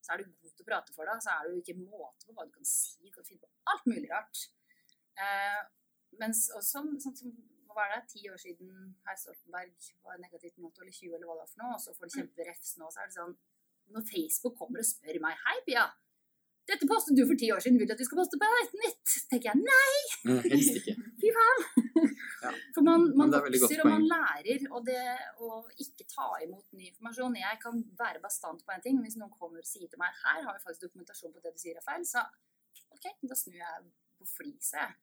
[0.00, 2.26] Så er du god til å prate for deg, så er det jo ikke måte
[2.26, 2.96] på hva du kan si.
[3.04, 4.44] Du kan finne på alt mulig rart.
[5.20, 5.62] Eh,
[6.20, 7.34] mens også sånn som
[7.70, 11.36] hva er det, ti år siden herr Stoltenberg var negativt mot eller 20 eller hva
[11.36, 13.36] det var for noe, og så får de kjemperefs nå, så er det sånn
[13.94, 15.84] Når Facebook kommer og spør meg Hei, Pia,
[16.68, 18.74] dette postet du for ti år siden, vil du at vi skal poste på et
[18.84, 19.14] nytt?
[19.30, 19.96] tenker jeg nei,
[20.28, 20.92] Mm, Helst ikke.
[21.22, 21.62] fy faen!
[22.44, 22.50] Ja.
[22.74, 25.00] For man, man er vokser og man lærer, og det
[25.40, 29.16] å ikke ta imot ny informasjon Jeg kan være bastant på en ting, men hvis
[29.20, 31.80] noen kommer og sier til meg her har vi faktisk dokumentasjon på det du sier
[31.80, 32.24] er feil, så
[32.96, 33.88] OK, da snur jeg
[34.20, 34.98] på flisa, jeg.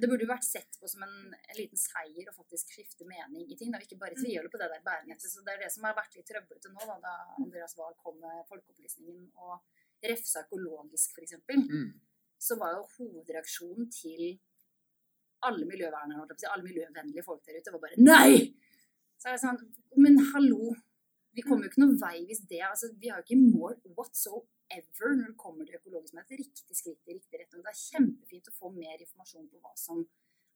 [0.00, 3.48] Det burde jo vært sett på som en, en liten seier å faktisk skifte mening
[3.50, 3.72] i ting.
[3.72, 5.28] Da, og ikke bare tviholde på det der bærenettet.
[5.28, 8.16] Så Det er det som har vært litt trøblete nå, da, da Andreas Wahl kom
[8.22, 9.58] med folkeopplysningen og
[10.04, 11.34] refsa økologisk, f.eks.
[11.48, 11.90] Mm.
[12.40, 14.38] Så var jo hovedreaksjonen til
[15.46, 18.54] alle miljøvernere, alle miljøvennlige folk der ute, var bare Nei!
[19.20, 19.60] Så er det sånn
[20.00, 20.72] Men hallo!
[21.36, 25.14] Vi kommer jo ikke noen vei hvis det altså, Vi har jo ikke mål whatsoever
[25.14, 26.32] når det kommer til økologisk mat.
[26.34, 27.62] Riktig skritt i riktig retning.
[27.64, 30.02] Det er kjempefint å få mer informasjon på hva som,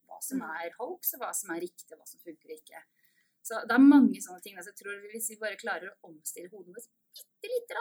[0.08, 0.50] hva som Mm.
[0.64, 2.82] er hoax, og hva som er riktig, og hva som funker og ikke.
[3.44, 4.56] Så det er mange sånne ting.
[4.56, 7.73] Altså, jeg tror Hvis vi bare klarer å omstille hodet vårt bitte lite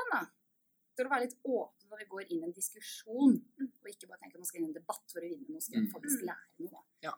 [1.04, 4.20] grann, å være litt åpne når vi går inn i en diskusjon, og ikke bare
[4.24, 5.92] tenke at man skal inn i en debatt for å vinne, noe, skal Mm.
[5.94, 6.84] faktisk lære noe.
[7.06, 7.14] Ja.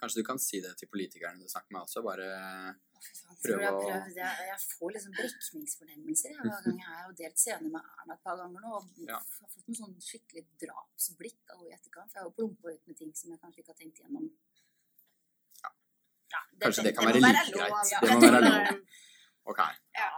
[0.00, 2.24] Kanskje du kan si det til politikerne du snakker med også, bare
[3.44, 4.14] Prøve jeg, å- prøvd.
[4.16, 8.22] jeg, jeg får liksom brekningsfornemmelser jeg, hver gang jeg har delt scene med Erna et
[8.24, 8.72] par ganger nå.
[8.76, 9.16] Og Ja.
[9.16, 12.10] har fått noen sånn skikkelig drapsblikk av henne i etterkant.
[12.12, 14.30] For jeg har jo plumpa ut med ting som jeg kanskje ikke har tenkt igjennom.
[16.32, 17.90] Ja, Kanskje det kan være være like lov, greit.
[17.92, 18.00] ja.
[18.00, 18.80] Det må være lov.
[19.46, 19.60] Ok.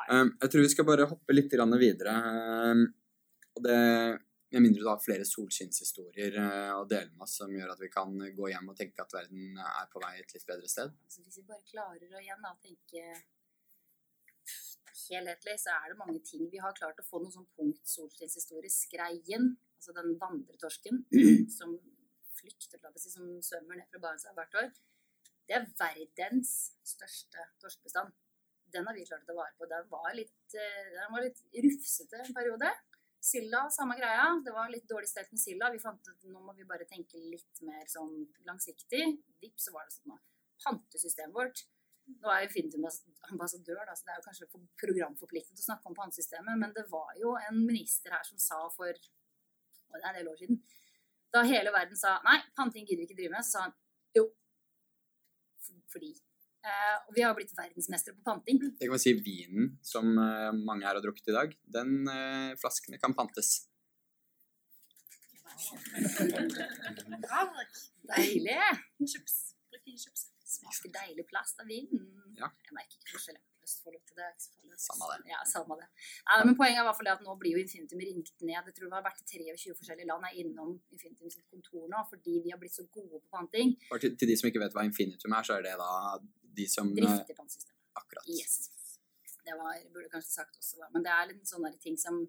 [0.08, 2.14] Um, jeg tror vi skal bare hoppe litt videre.
[2.72, 2.94] Um,
[3.58, 3.78] og det
[4.48, 7.90] med mindre du har flere solskinnshistorier uh, å dele med oss som gjør at vi
[7.92, 10.94] kan gå hjem og tenke at verden er på vei et litt bedre sted.
[11.04, 13.02] Altså, hvis vi bare klarer å igjen da, tenke
[15.08, 16.48] helhetlig, så er det mange ting.
[16.52, 18.72] Vi har klart å få noen sånn punkt solskinnshistorie.
[18.72, 21.04] Skreien, altså den vandretorsken
[21.58, 21.76] som
[22.38, 24.72] flykter, si, som svømmer ned fra Barentshavet hvert år.
[25.48, 26.54] Det er verdens
[26.86, 28.12] største torskebestand.
[28.72, 29.68] Den har vi klart å ta vare på.
[29.68, 32.72] Den var litt, eh, den var litt rufsete en periode.
[33.20, 34.28] Silda, samme greia.
[34.44, 35.72] Det var litt dårlig stelt med silda.
[35.74, 38.14] Vi fant ut nå må vi bare tenke litt mer sånn
[38.46, 39.02] langsiktig.
[39.42, 40.20] Vips, så var det sånn
[40.64, 41.66] pantesystemet vårt
[42.08, 42.86] Nå er jo Infinitum
[43.28, 44.46] ambassadør, da, så det er jo kanskje
[44.80, 48.96] programforpliktet å snakke om pantesystemet, men det var jo en minister her som sa for
[49.88, 50.62] og det er en del år siden
[51.32, 53.76] Da hele verden sa nei, panting gidder vi ikke drive med, så sa han
[54.16, 54.24] jo.
[55.92, 56.14] Fordi.
[56.58, 58.58] Eh, og vi har blitt verdensmestere på panting.
[58.60, 62.54] Det kan vi si vinen som eh, mange her har drukket i dag, den eh,
[62.58, 63.68] flaskene kan pantes.
[68.08, 68.58] Deilig.
[68.98, 69.36] Innkjøps.
[69.70, 70.26] Bruk innkjøps.
[70.48, 72.08] Smaker deilig plast av vinen.
[72.38, 72.48] Ja.
[72.64, 74.28] Jeg merker ikke forskjell på Østfold og til det.
[74.38, 75.08] ikke så farlig.
[75.08, 75.30] Samme det.
[75.32, 75.88] Ja, samme det.
[76.24, 78.54] Ja, men poenget er i hvert fall at nå blir jo Infinitum ringt ned.
[78.54, 82.38] Jeg tror det har vært 23 forskjellige land er innom Infinitum sitt kontor nå, fordi
[82.46, 83.74] vi har blitt så gode på panting.
[83.98, 85.90] Til, til de som ikke vet hva infinitum er, så er det da
[86.58, 87.78] de som eh, Drifter pantesystemet.
[88.00, 88.28] Akkurat.
[88.30, 88.68] Yes.
[89.46, 90.90] Det var, burde kanskje sagt også, da.
[90.94, 92.20] Men det er litt sånne ting som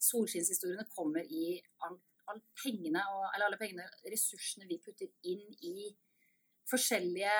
[0.00, 1.98] Solskinnshistoriene kommer i all,
[2.32, 5.90] all pengene, og, eller alle pengene, ressursene vi putter inn i
[6.70, 7.34] forskjellige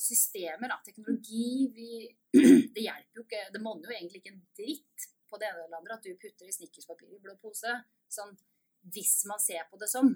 [0.00, 1.88] systemer, da, teknologi vi,
[2.74, 5.78] Det hjelper jo ikke Det monner jo egentlig ikke en dritt på det ene eller
[5.78, 7.70] andre at du putter i snickerspapir i blå pose,
[8.10, 8.32] sånn
[8.90, 10.08] hvis man ser på det sånn.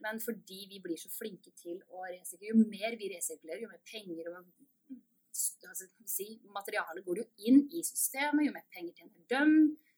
[0.00, 3.82] Men fordi vi blir så flinke til å resirkulere, jo mer vi resirkulerer, jo mer
[3.88, 4.36] penger og
[5.68, 9.54] altså, si, materialet går jo inn i systemet, jo mer penger tjener dem,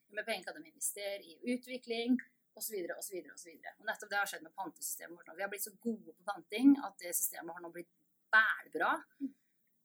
[0.09, 2.19] jo mer penger kan de investere i utvikling,
[2.59, 2.75] osv.
[2.97, 3.21] osv.
[3.35, 3.53] osv.
[3.87, 5.37] Nettopp det har skjedd med pantesystemet vårt nå.
[5.39, 7.93] Vi har blitt så gode på panting at det systemet har nå blitt
[8.35, 8.97] bælbra.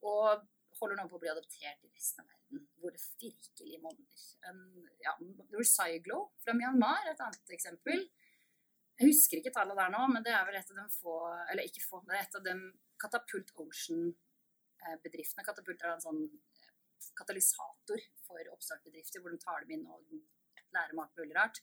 [0.03, 0.47] Og
[0.79, 4.23] holder nå på å bli adoptert i resten av verden, hvor det virkelig monner.
[4.49, 5.13] En- Ja,
[5.51, 8.09] Recyclo fra Myanmar, et annet eksempel.
[8.99, 11.13] Jeg husker ikke tallet der nå, men det er vel et av dem få
[11.51, 12.61] Eller ikke få, det er et av dem
[13.01, 13.51] Catapult
[14.83, 15.45] Ocean-bedriftene.
[15.47, 20.03] Katapult er en sånn eh, katalysator for oppstartbedrifter, hvor de tar dem inn og
[20.73, 21.61] lærer alt mulig rart.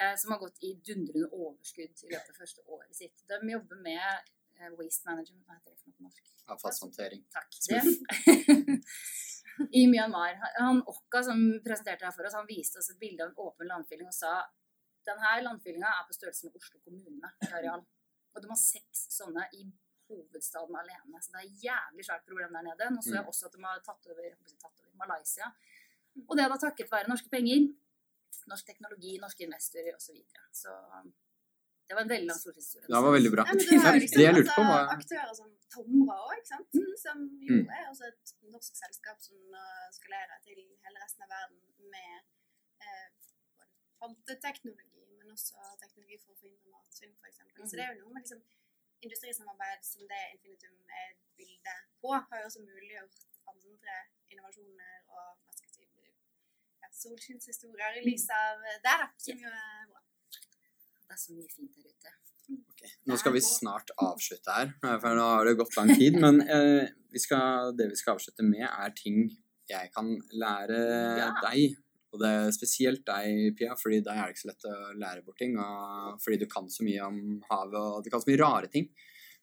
[0.00, 3.24] eh, Som har gått i dundrende overskudd i løpet av første året sitt.
[3.28, 6.32] De jobber med eh, waste management, hva heter det for noe på norsk?
[6.52, 7.24] Avfallshåndtering.
[7.32, 7.50] Takk.
[7.68, 8.82] Det.
[9.80, 10.38] I Myanmar.
[10.58, 13.68] Han Okka som presenterte her for oss, han viste oss et bilde av en åpen
[13.68, 14.32] landfylling og sa
[15.06, 17.82] denne landfyllinga er på størrelse med Oslo kommune i areal.
[18.32, 19.66] Og de har seks sånne i
[20.12, 21.22] hovedstaden alene.
[21.22, 22.90] Så det er et jævlig svært problem der nede.
[22.94, 24.28] Nå så jeg også at de har tatt over,
[24.64, 25.50] tatt over Malaysia.
[26.28, 27.66] Og det er da takket være norske penger,
[28.52, 30.06] norsk teknologi, norske investorer osv.
[30.06, 30.46] Så, videre.
[30.52, 30.70] så
[31.88, 32.88] det var en veldig lang solskinnshistorie.
[32.88, 33.44] Det var veldig bra.
[33.48, 36.50] Nei, det jo liksom det jeg lurte på, altså, var aktører som Tomra òg, ikke
[36.52, 36.78] sant?
[37.02, 37.66] Som jo Mm.
[37.76, 41.60] er også et norsk selskap som skal skalerer til hele resten av verden
[41.94, 42.14] med
[42.84, 43.08] eh,
[44.00, 44.36] både
[45.18, 47.28] men også teknologi for å forhindre matsvinn, f.eks.
[47.32, 47.68] eksempel.
[47.68, 48.40] Så det er jo noe med liksom
[49.02, 53.22] industrisamarbeid som det Infinitum er et bilde på, har jo også muliggjort
[53.52, 53.96] andre
[54.32, 56.08] innovasjoner og hva skal jeg si,
[56.82, 60.02] ja, solskinnshistorier i lys av det, da, som jo er bra.
[60.32, 62.14] Det er så mye fint der ute.
[62.72, 62.90] Okay.
[63.08, 66.16] Nå skal vi snart avslutte her, for nå har det gått lang tid.
[66.22, 69.26] Men eh, vi skal, det vi skal avslutte med, er ting
[69.70, 70.08] jeg kan
[70.42, 70.78] lære
[71.20, 71.28] Ja.
[71.44, 71.76] deg.
[72.12, 75.24] Og det er spesielt deg, Pia, fordi deg er det ikke så lett å lære
[75.24, 75.54] bort ting.
[75.56, 78.90] Og fordi du kan så mye om havet, og du kan så mye rare ting.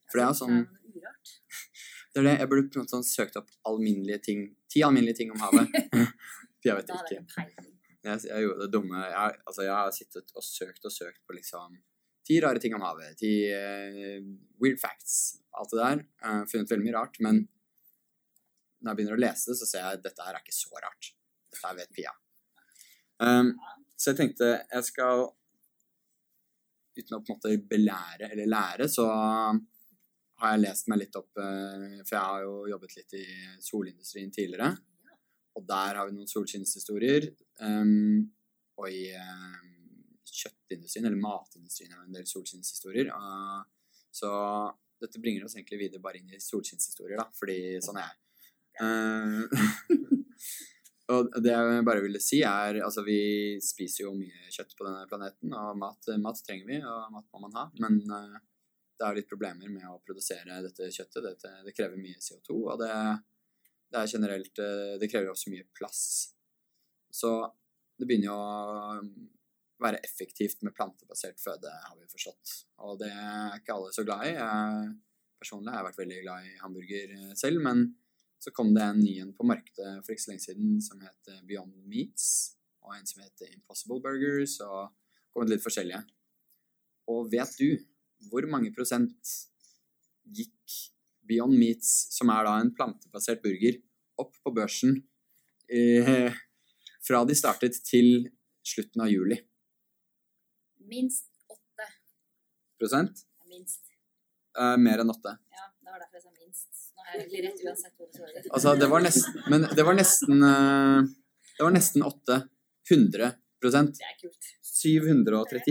[0.10, 0.62] For det er jo sånn
[2.10, 4.46] Det er det Jeg burde sånn søkt opp alminnelige ting.
[4.70, 5.74] Ti alminnelige ting om havet.
[6.62, 7.20] Pia vet ikke.
[7.20, 7.68] jeg.
[8.06, 11.78] Jeg, gjorde det dumme jeg, Altså, jeg har sittet og søkt og søkt på liksom
[12.30, 13.18] Ti rare ting om havet.
[13.18, 14.26] Ti uh,
[14.62, 15.40] weird facts.
[15.58, 16.02] Alt det der.
[16.22, 17.18] Uh, funnet veldig mye rart.
[17.26, 17.44] Men
[18.80, 20.84] når jeg begynner å lese det, så ser jeg at dette her er ikke så
[20.84, 21.14] rart.
[21.50, 22.14] Dette vet Pia.
[23.20, 23.52] Um,
[24.00, 25.26] så jeg tenkte jeg skal
[27.00, 29.06] Uten å på en måte belære eller lære, så
[30.40, 33.26] har jeg lest meg litt opp eh, For jeg har jo jobbet litt i
[33.64, 34.72] solindustrien tidligere.
[35.56, 37.30] Og der har vi noen solskinnshistorier.
[37.64, 38.28] Um,
[38.80, 39.72] og i um,
[40.28, 43.12] kjøttindustrien, eller matindustrien, har vi en del solskinnshistorier.
[43.12, 43.64] Uh,
[44.12, 44.32] så
[45.00, 48.20] dette bringer oss egentlig videre bare inn i solskinnshistorier, da, fordi sånn er jeg.
[48.80, 49.48] Uh,
[51.10, 53.20] og det jeg bare ville si, er altså vi
[53.64, 57.42] spiser jo mye kjøtt på denne planeten, og mat, mat trenger vi, og mat må
[57.48, 57.66] man ha.
[57.82, 58.38] Men uh,
[59.00, 61.26] det er litt problemer med å produsere dette kjøttet.
[61.26, 62.92] Dette, det krever mye CO2, og det,
[63.90, 66.04] det er generelt uh, Det krever også mye plass.
[67.10, 67.34] Så
[67.98, 69.02] det begynner jo å
[69.82, 72.54] være effektivt med plantebasert føde, har vi forstått.
[72.86, 74.36] Og det er ikke alle så glad i.
[74.36, 74.90] Jeg
[75.40, 77.86] personlig har jeg vært veldig glad i hamburger selv, men
[78.40, 81.32] så kom det en ny en på markedet for ikke så lenge siden som het
[81.48, 84.94] Beyond Meats, og en som het Impossible Burgers, og
[85.34, 86.02] kommet litt forskjellige.
[87.12, 87.70] Og vet du
[88.30, 89.36] hvor mange prosent
[90.36, 90.80] gikk
[91.30, 93.78] Beyond Meats, som er da en plantebasert burger,
[94.20, 94.98] opp på børsen
[95.72, 96.34] eh,
[97.06, 98.30] fra de startet til
[98.66, 99.38] slutten av juli?
[100.90, 101.88] Minst åtte.
[102.82, 103.24] Prosent?
[103.52, 103.84] Minst.
[104.58, 105.36] Eh, mer enn åtte.
[105.54, 106.29] Ja, det var derfor jeg
[107.10, 108.48] er egentlig rett uansett hvor det svarer.
[108.54, 111.02] Altså, det var nesten Men det var nesten eh,
[111.58, 113.30] Det var nesten 800
[113.60, 114.50] Det er kult.
[114.80, 115.68] 734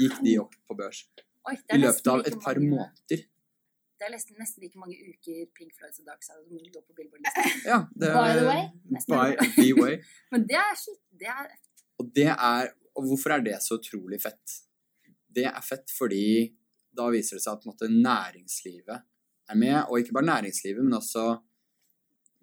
[0.00, 1.04] gikk de opp på børs
[1.46, 3.20] Oi, i er løpet av et par mange- måneder.
[3.96, 6.92] Det er nesten, nesten like mange uker Pink Floyds og Dark Side Moon lå på
[6.98, 7.62] Billboard-listen.
[7.70, 8.66] Ja, det By the way.
[9.06, 9.94] By the way.
[10.34, 10.98] Men det er shit.
[11.16, 11.46] Det er
[12.02, 14.58] Og det er Og hvorfor er det så utrolig fett?
[15.36, 16.52] Det er fett fordi
[16.96, 19.02] da viser det seg at måte, næringslivet
[19.50, 21.28] er med, og ikke bare næringslivet, men også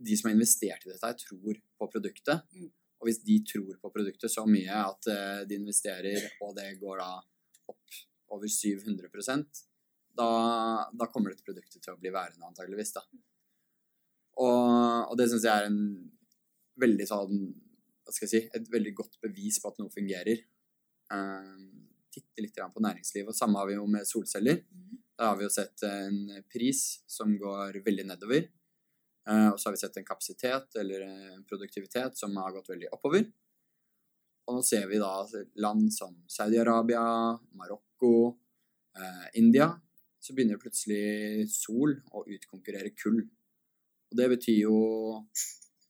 [0.04, 2.44] de som har investert i dette, tror på produktet.
[2.56, 2.72] Mm.
[3.00, 7.02] Og hvis de tror på produktet så mye at eh, de investerer, og det går
[7.04, 7.12] da
[7.72, 8.00] opp
[8.34, 9.10] over 700
[10.14, 10.28] da,
[10.94, 12.94] da kommer dette produktet til å bli værende, antageligvis.
[12.96, 13.04] da.
[14.42, 15.84] Og, og det syns jeg er en
[16.82, 17.38] veldig sånn
[18.04, 20.42] hva skal jeg si, et veldig godt bevis på at noe fungerer.
[21.14, 21.72] Uh,
[22.14, 23.32] titte litt på næringslivet.
[23.32, 24.60] Og samme har vi jo med solceller.
[25.20, 28.48] Der har vi jo sett en pris som går veldig nedover.
[29.30, 32.90] Eh, og så har vi sett en kapasitet eller en produktivitet som har gått veldig
[32.96, 33.28] oppover.
[34.48, 35.12] Og nå ser vi da
[35.64, 37.04] land som Saudi-Arabia,
[37.56, 38.40] Marokko,
[38.98, 39.70] eh, India.
[40.20, 43.22] Så begynner plutselig sol å utkonkurrere kull.
[44.12, 44.76] Og det betyr jo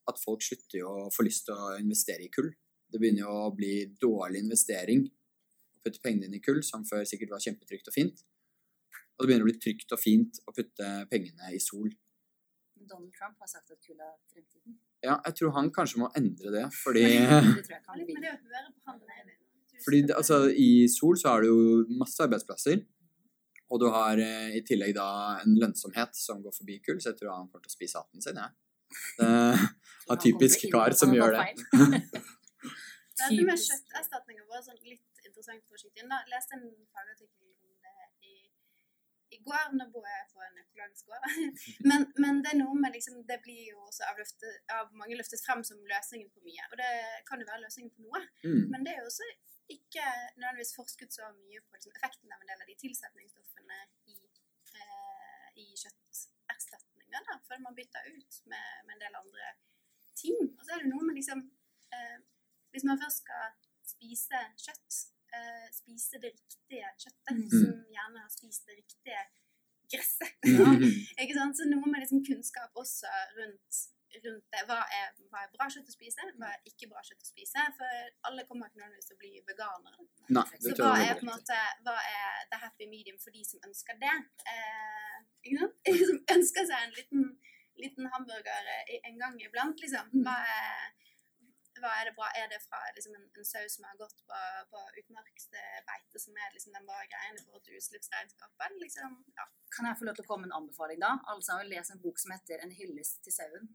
[0.09, 2.51] at folk slutter å få lyst til å investere i kull.
[2.91, 7.05] Det begynner jo å bli dårlig investering å putte pengene inn i kull, som før
[7.07, 8.23] sikkert var kjempetrygt og fint.
[9.13, 11.91] Og det begynner å bli trygt og fint å putte pengene i sol.
[12.89, 14.79] Donald Trump har sagt at kull er fremtiden.
[15.03, 19.33] Ja, jeg tror han kanskje må endre det, fordi, Det det
[19.83, 21.61] fordi det, altså, i sol så har du jo
[21.99, 22.83] masse arbeidsplasser.
[23.73, 25.07] Og du har eh, i tillegg da
[25.41, 28.23] en lønnsomhet som går forbi kull, så jeg tror han kommer til å spise hatten
[28.23, 28.51] sin, jeg.
[29.17, 29.29] Det
[30.13, 31.47] er typisk kar som gjør det.
[33.13, 36.13] Dette med kjøtterstatninger var sånn litt interessant for å skyte inn.
[36.13, 37.52] Jeg leste en fagartikkel det
[39.45, 39.71] går.
[39.77, 41.25] Nå bor jeg på en økologisk gård.
[41.89, 45.17] Men, men det er noe med liksom, det blir jo også av, løftet, av mange
[45.19, 46.67] løftet frem som løsningen på mye.
[46.71, 46.91] Og det
[47.27, 48.21] kan jo være løsningen på noe.
[48.45, 48.63] Mm.
[48.71, 49.27] Men det er jo også
[49.73, 50.05] ikke
[50.37, 53.79] nødvendigvis forsket så mye på liksom, effekten av en del av de tilsetningsstoffene
[54.13, 54.17] i,
[54.79, 57.21] eh, i kjøtterstatninger.
[57.29, 59.53] da, Før man bytter ut med, med en del andre
[60.15, 60.39] ting.
[60.57, 61.43] Og så er det noe med liksom
[61.95, 62.19] eh,
[62.73, 63.51] Hvis man først skal
[63.85, 64.95] spise kjøtt,
[65.37, 67.49] eh, spise det riktige kjøttet, Mm.
[67.49, 69.21] som gjerne har spist det riktige
[69.93, 70.31] gresset.
[71.21, 71.57] Ikke sant?
[71.57, 73.81] Så noe med liksom kunnskap også rundt,
[74.25, 74.61] rundt det.
[74.69, 77.65] Hva er, hva er bra kjøtt å spise, hva er ikke bra kjøtt å spise?
[77.77, 80.05] For alle kommer ikke nødvendigvis til å bli veganere.
[80.37, 83.63] Nei, Så hva er på en måte Hva er the happy medium for de som
[83.67, 84.13] ønsker det?
[84.49, 85.75] Uh, ikke sant?
[86.09, 87.25] Som ønsker seg en liten,
[87.81, 88.69] liten hamburger
[89.09, 90.09] en gang iblant, liksom.
[90.13, 90.23] Mm.
[90.27, 90.93] Hva er,
[91.83, 92.29] hva er det bra?
[92.39, 96.55] Er det fra liksom, en, en sau som har gått på, på utmarksbeite, som er
[96.55, 98.77] liksom den bare greien i forhold til utslippsregnskapet?
[98.83, 99.47] Liksom, ja.
[99.75, 101.15] Kan jeg få lov til å komme med en anbefaling da?
[101.31, 103.71] Alle sammen les en bok som heter En hyllest til sauen.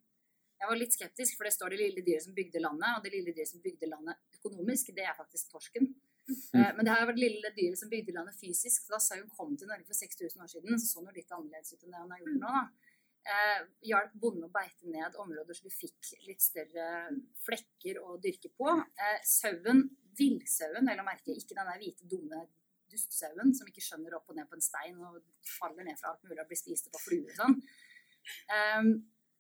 [0.59, 3.13] Jeg var litt skeptisk, for det står det lille dyret som bygde landet, og det
[3.15, 5.93] lille dyret som bygde landet økonomisk, det er faktisk torsken.
[6.29, 6.75] Mm.
[6.77, 8.85] Men det har vært det lille dyret som bygde landet fysisk.
[8.85, 11.73] for Da sauen kom til Norge for 6000 år siden, så så den litt annerledes
[11.73, 12.51] ut enn det han har gjort nå.
[12.57, 12.88] da.
[13.29, 16.87] Eh, hjalp bonden å beite ned områder så du fikk litt større
[17.45, 18.71] flekker å dyrke på.
[18.73, 19.85] Eh, sauen,
[20.17, 22.47] villsauen, vel å merke, ikke den der hvite, dumme
[22.89, 25.21] dustsauen som ikke skjønner opp og ned på en stein og
[25.59, 27.59] faller ned fra alt mulig og blir spist opp av fluer og sånn.
[28.55, 28.91] Ehm,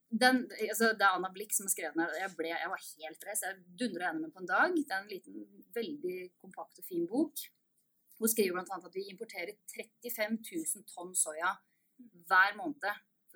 [0.08, 2.20] den, altså, det er Anna Blikk som har skrevet den.
[2.20, 3.44] Jeg, ble, jeg var helt reist.
[3.44, 4.76] Jeg dundra gjennom den på en dag.
[4.76, 7.44] Det er en liten, veldig kompakt og fin bok.
[8.18, 8.78] Hun skriver bl.a.
[8.78, 11.52] at vi importerer 35 000 tonn soya
[12.28, 12.88] hver måned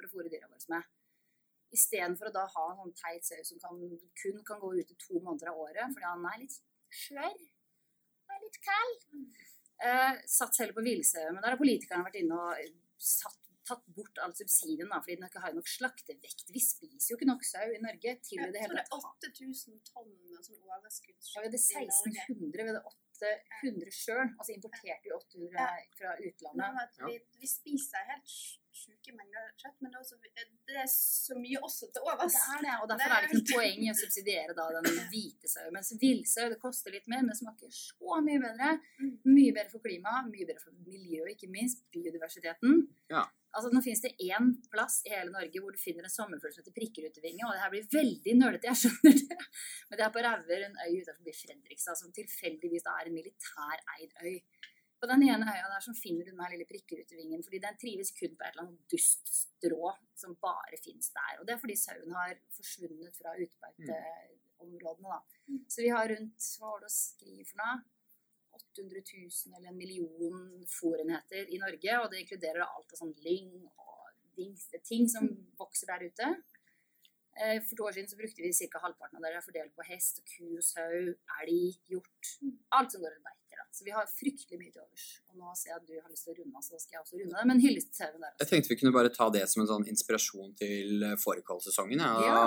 [0.03, 0.91] for å fôre dyra våre med.
[1.73, 3.79] Istedenfor å da ha en sånn teit sau som kan,
[4.21, 6.59] kun kan gå ut i to måneder av året fordi han er litt
[6.93, 7.39] skjør.
[8.29, 9.07] Han er litt kald.
[9.83, 14.21] Eh, satt selv på villsau, men der har politikerne vært inne og satt, tatt bort
[14.23, 16.53] all subsidien da, fordi den ikke har nok slaktevekt.
[16.55, 18.85] Vi spiser jo ikke nok sau i Norge til i Jeg det tror hele det
[18.85, 19.29] er tatt.
[19.33, 21.19] 8000 tonn som sånn overskudd.
[21.19, 24.27] Ja, vi hadde 1600, vi hadde 800 sjøl.
[24.37, 26.99] Altså importerte vi 800 fra utlandet.
[27.01, 27.11] Ja.
[27.11, 28.37] vi, vi spiser helt
[28.77, 30.19] sjuke mengder kjøtt, men det er, også,
[30.69, 32.37] det er så mye også til overs.
[32.37, 34.57] Det er det, og Det derfor er er det ikke noe poeng i å subsidiere
[34.59, 35.77] da den hvite sauen.
[35.77, 38.73] Mens villsau det koster litt mer, men det smaker så mye bedre.
[39.03, 39.13] Mm.
[39.29, 41.85] Mye bedre for klimaet, mye bedre for miljøet, ikke minst.
[41.93, 42.83] Biodiversiteten.
[43.13, 43.27] Ja.
[43.53, 46.63] Altså, nå finnes det én plass i hele Norge hvor du finner en sommerfugl som
[46.63, 49.49] heter prikkerutevinge, og det her blir veldig nølete, jeg skjønner det.
[49.91, 54.17] Men det er på Rauver, en øy utenfor Fredrikstad, som tilfeldigvis da er en militæreid
[54.25, 54.39] øy.
[55.03, 58.13] På den ene øya der så finner du den her lille prikkerutevingen, fordi den trives
[58.15, 61.41] kun på et eller annet dust strå som bare finnes der.
[61.41, 65.19] Og det er fordi sauen har forsvunnet fra utbeiteområdene, da.
[65.67, 67.83] Så vi har rundt, hva var det å skrive for noe?
[68.63, 73.53] 800 000 eller en million fòrenheter i Norge, og det inkluderer alt av sånn lyng
[73.65, 75.29] og dings, ting som
[75.59, 76.31] vokser der ute.
[77.41, 78.87] Eh, For to år siden så brukte vi ca.
[78.87, 82.35] halvparten av det fordelt på hest, ku, sau, elg, hjort.
[82.77, 83.42] Alt som går under beiter.
[83.73, 85.05] Så vi har fryktelig mye til overs.
[85.31, 87.03] Og nå ser jeg at du har lyst til å runde, så da skal jeg
[87.07, 87.45] også runde det.
[87.49, 89.87] Men hyllest til TV der Jeg tenkte vi kunne bare ta det som en sånn
[89.89, 92.03] inspirasjon til eh, fårikålsesongen.
[92.05, 92.13] Ja.
[92.27, 92.43] Ja,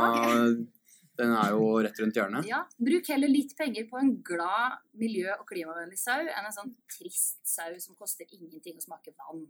[1.19, 2.43] Den er jo rett rundt hjørnet.
[2.49, 6.73] Ja, bruk heller litt penger på en glad, miljø- og klimavennlig sau enn en sånn
[6.91, 9.45] trist sau som koster ingenting og smaker vann.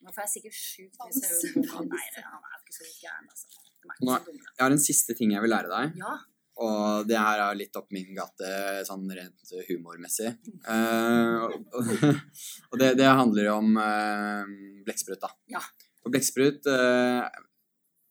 [0.00, 1.84] Nå får jeg sikkert sjukt mye sau.
[1.84, 3.50] Nei, han er jo ikke så gæren, altså.
[3.80, 4.30] Er.
[4.40, 6.16] Jeg har en siste ting jeg vil lære deg, Ja,
[6.60, 8.50] og det her er litt opp min gate
[8.88, 10.34] sånn rent humormessig.
[10.66, 11.92] Uh, og
[12.70, 14.44] og det, det handler om uh,
[14.84, 15.30] blekksprut, da.
[15.56, 15.62] Ja.
[16.04, 17.24] Og blekksprut uh,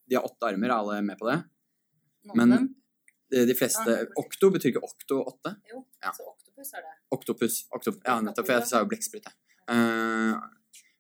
[0.09, 1.39] De har åtte armer, er alle med på det?
[2.29, 2.67] noen Men-
[3.29, 5.51] De, de fleste Okto betyr ikke okto åtte?
[5.69, 6.09] Jo, Ja.
[6.17, 6.93] så oktopus er det.
[7.13, 7.57] Oktopus.
[7.77, 8.47] Oktop, ja, nettopp.
[8.47, 9.35] For jeg sa jo blekksprut, jeg.
[9.69, 10.33] Uh,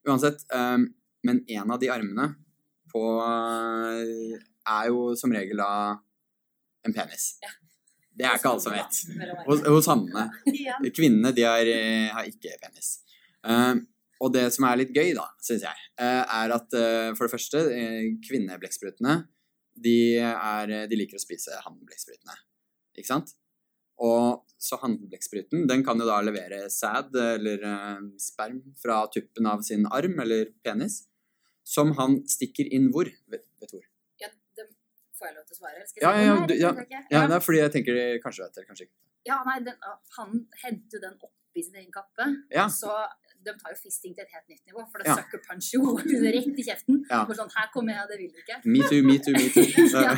[0.05, 0.45] uansett.
[0.53, 0.85] Um,
[1.25, 2.27] men en av de armene
[2.93, 5.71] på er jo som regel da
[6.89, 7.31] en penis.
[7.43, 7.53] Ja.
[8.19, 8.97] Det er ikke alle som vet.
[9.45, 10.25] Hos, hos hannene.
[10.91, 12.97] Kvinnene de har, eh, har ikke penis.
[13.47, 13.75] Eh,
[14.19, 16.73] og det som er litt gøy, da, syns jeg, eh, er at
[17.15, 19.21] for det første, eh,
[19.79, 22.35] de, er, de liker å spise hannblekksprutene.
[22.99, 23.31] Ikke sant?
[24.03, 27.63] Og så hannblekkspruten den kan jo da levere sæd eller
[28.19, 31.05] sperm fra tuppen av sin arm eller penis,
[31.63, 33.07] som han stikker inn hvor?
[33.31, 33.87] Vet, vet hvor?
[35.19, 35.87] Ja, får jeg lov til å svare?
[35.89, 36.71] Skal Ja, jeg ja, ja, nei, ja.
[36.87, 37.03] ikke.
[37.11, 38.95] Ja, Nei, er fordi jeg tenker de kanskje vet det, kanskje ikke.
[39.27, 42.29] Ja, nei, den, ah, han henter jo den oppi sin egen kappe.
[42.55, 42.69] Ja.
[42.71, 42.87] Så
[43.43, 45.15] de tar jo fisting til et helt nytt nivå, for det Ja.
[45.19, 47.03] sucker punch jo rett i kjeften.
[47.09, 47.25] Ja.
[47.25, 48.57] For sånn, her kommer jeg, det vil du ikke.
[48.65, 49.63] Me too, me too, me too.
[50.07, 50.15] Ja.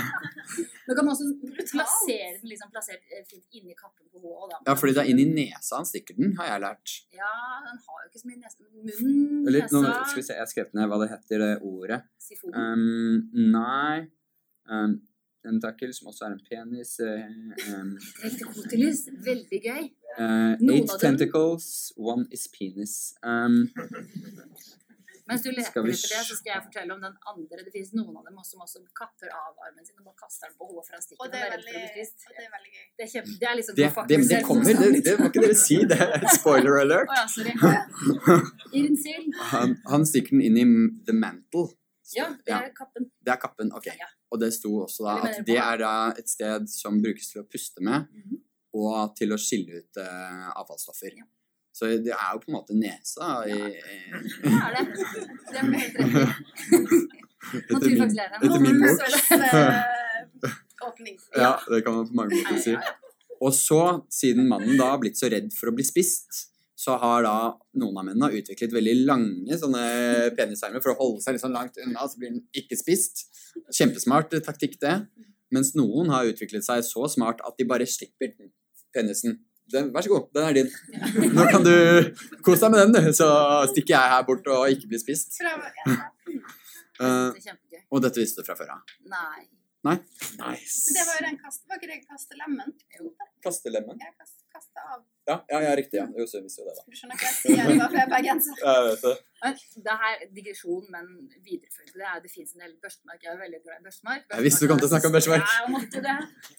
[0.88, 1.28] Nå kan også
[1.72, 4.58] plassere den liksom plassert eh, fint inni kappen på hodet.
[4.68, 6.96] Ja, fordi det er inn i nesa han stikker den, har jeg lært.
[7.16, 7.30] Ja,
[7.68, 8.58] den har jo ikke så mye nese.
[8.72, 12.02] Munn, Eller, nå nesa, skal vi se, jeg skrev ned hva det heter, det ordet.
[12.22, 12.58] sifon.
[12.58, 14.10] Um, nei
[14.72, 15.00] um,
[15.42, 16.92] Tentakel, som også er en penis.
[17.02, 17.96] Uh, um,
[19.26, 19.84] veldig gøy.
[20.20, 23.14] uh, eight tentacles, one is penis.
[23.24, 23.72] Um,
[25.32, 27.60] Mens du leter etter det, så skal jeg fortelle om den andre.
[27.64, 30.58] Det finnes noen av dem som også kapper av armen sin og bare kaster den
[30.60, 31.22] på hodet for han stikker.
[31.24, 31.84] Og det er å veldig,
[32.28, 32.86] og det er veldig gøy.
[33.00, 33.08] Det
[33.44, 35.78] det liksom det, det, det kommer, det, det må ikke dere si.
[35.88, 37.08] Det er spoiler alert.
[37.08, 37.54] oh, ja, sorry.
[39.52, 40.66] Han, han stikker den inn i
[41.08, 41.70] the mantle.
[42.16, 43.08] Ja, det er kappen.
[43.24, 43.88] Det er kappen, ok.
[43.96, 44.10] Ja.
[44.32, 47.48] Og det sto også da at det er da et sted som brukes til å
[47.52, 48.38] puste med, Mhm.
[48.74, 51.12] og til å skille ut uh, avfallsstoffer.
[51.18, 51.26] Ja.
[51.76, 53.58] Så det er jo på en måte nesa i,
[54.44, 54.84] Det er det.
[55.52, 57.12] Det er helt rett.
[57.72, 58.44] Naturfagslæreren.
[58.46, 59.00] etter min bok.
[60.46, 61.18] Eh, åpning.
[61.36, 62.76] Ja, det kan man på mange måter si.
[63.42, 63.80] Og så,
[64.14, 66.51] siden mannen da har blitt så redd for å bli spist,
[66.82, 67.36] så har da
[67.78, 69.84] noen av mennene utviklet veldig lange sånne
[70.38, 73.28] penisarmer for å holde seg litt sånn langt unna, så blir den ikke spist.
[73.70, 74.96] Kjempesmart taktikk, det.
[75.54, 78.34] Mens noen har utviklet seg så smart at de bare slipper
[78.96, 79.38] penisen.
[79.72, 80.72] Den, vær så god, den er din.
[81.38, 81.74] Nå kan du
[82.44, 83.14] kose deg med den, du.
[83.16, 83.30] Så
[83.72, 85.38] stikker jeg her bort og ikke blir spist.
[85.38, 86.42] Kjempegøy.
[87.92, 88.96] og dette visste du fra før av.
[89.12, 89.46] Nei.
[89.88, 89.96] Nei?
[90.38, 90.90] Nice.
[90.90, 92.76] Men det var jo den kast, var ikke det kastelemmen?
[93.42, 94.02] Kastelemmen?
[94.02, 95.02] Ja, kast, kastet av.
[95.30, 95.98] Ja, ja, ja, riktig.
[96.00, 96.08] Ja.
[96.18, 96.84] Jo, så visste jo det, da.
[96.90, 98.62] Du skjønner hva jeg sier, det for jeg er bergenser.
[98.62, 99.14] Jeg vet det.
[99.88, 101.12] Det her digresjon, men
[101.46, 103.22] videreføring det det fins en del børstemark.
[103.26, 104.26] Jeg er veldig glad i børstemark.
[104.34, 105.46] Jeg visste du kom til å snakke om børstemark.
[105.46, 106.18] Ja, måtte det.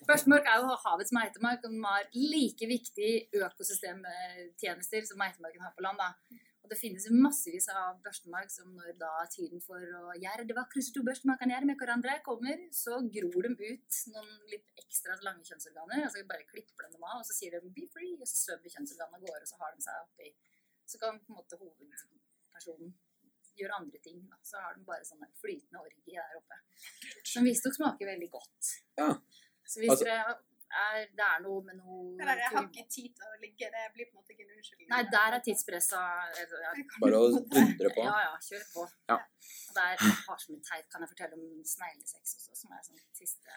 [0.09, 5.87] Børstemark er jo havets meitemark, og den har like viktige økosystemtjenester som meitemarken har på
[5.87, 6.03] land.
[6.03, 6.43] da.
[6.73, 11.03] Det finnes massevis av børstemark som når da tiden for å gjøre det vakreste to
[11.05, 16.15] børstemarkene gjør med hverandre kommer, så gror de ut noen litt ekstra lange kjønnsorganer, og
[16.15, 18.73] så bare klipper de dem av, og så sier de 'be free', og så svømmer
[18.73, 20.33] kjønnsorganene av gårde, og så har de seg oppi.
[20.89, 22.95] Så kan på en måte hovedpersonen
[23.61, 24.25] gjøre andre ting.
[24.31, 24.41] Da.
[24.43, 26.57] Så har de bare sånn flytende orgie der oppe.
[27.35, 28.73] Som visstnok smaker veldig godt.
[28.97, 29.11] Ja.
[29.69, 30.39] Så hvis Altså- dere
[30.81, 33.69] er, det er noe med noe Det der, jeg har ikke tid til å ligge,
[33.75, 34.89] det blir på en måte ikke en unnskyldning.
[34.93, 36.01] Nei, der er tidspressa
[37.03, 38.07] Bare å dundre på.
[38.07, 38.87] Ja, ja, kjør på.
[39.13, 39.19] Ja.
[39.69, 43.03] Og der har som en teit, kan jeg fortelle om sneglesex også, som er sånn
[43.21, 43.53] siste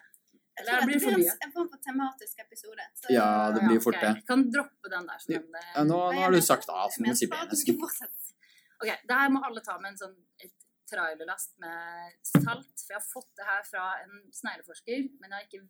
[0.56, 1.38] Jeg tror det blir det for mye.
[1.48, 2.84] en form for tematisk episode.
[3.00, 4.14] Så, Ja, det blir fort det.
[4.28, 7.04] Kan droppe den der som Ja, eh, Ja, nå, nå har du sagt A, som
[7.04, 7.64] du si mente B bare at du nesten.
[7.66, 8.22] skulle fortsette.
[8.82, 10.16] Ok, det her må alle ta med en sånn
[10.92, 12.76] trailerlast med salt.
[12.86, 15.62] For jeg har fått det her fra en snegleforsker, men jeg har, ikke,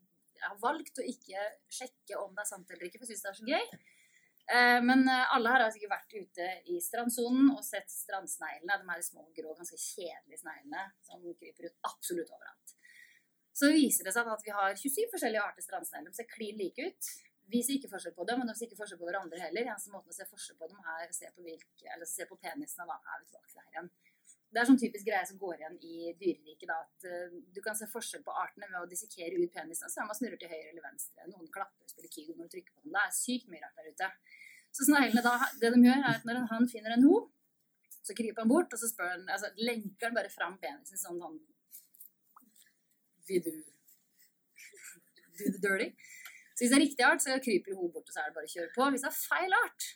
[0.46, 1.44] jeg har valgt å ikke
[1.74, 3.80] sjekke om det er sant eller ikke, for jeg syns det er så gøy.
[4.54, 8.78] Eh, Men eh, alle her har sikkert vært ute i strandsonen og sett strandsneglene.
[8.82, 12.76] De her små, grå, ganske kjedelige sneglene som kryper ut absolutt overalt.
[13.56, 16.12] Så viser det seg at vi har 27 forskjellige arter strandsnegler.
[16.12, 17.12] De ser klin like ut.
[17.50, 19.70] Vi ser ikke forskjell på dem, men de ser ikke forskjell på hverandre heller.
[19.70, 22.38] Eneste måten å se forskjell på dem er å se på, hvilke, eller se på
[22.42, 22.86] penisene.
[22.90, 23.90] Da er vi tilbake til igjen.
[24.54, 26.72] Det er sånn typisk greie som går igjen i dyreriket.
[26.72, 29.92] at eh, Du kan se forskjell på artene ved å dissekere ut penisen.
[29.92, 31.28] Så man snurrer til høyre eller venstre.
[31.32, 32.94] Noen klapper og spiller kygo når du trykker på den.
[32.96, 34.12] Det er sykt mye rart der ute.
[34.76, 37.20] Så sneglene da, det de gjør, er at når en han finner en ho,
[38.06, 41.22] så kryper han bort, og så spør han, altså lenker han bare fram penisen sånn
[41.22, 41.40] sånn
[43.26, 43.54] Vil du
[45.40, 45.88] do the dirty?
[46.56, 48.48] Så hvis det er riktig art, så kryper hun bort, og så er det bare
[48.48, 48.90] å kjøre på.
[48.94, 49.88] Hvis det er feil art,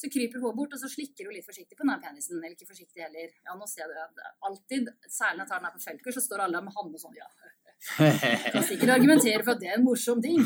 [0.00, 2.38] så kryper hun bort, og så slikker hun litt forsiktig på den penisen.
[2.38, 3.34] Eller ikke forsiktig heller.
[3.44, 6.24] Ja, nå ser du at alltid, særlig når jeg tar den her på feltkur, så
[6.24, 7.28] står alle der med handa sånn, ja.
[8.54, 10.42] Kan sikkert argumentere for at det er en morsom ting.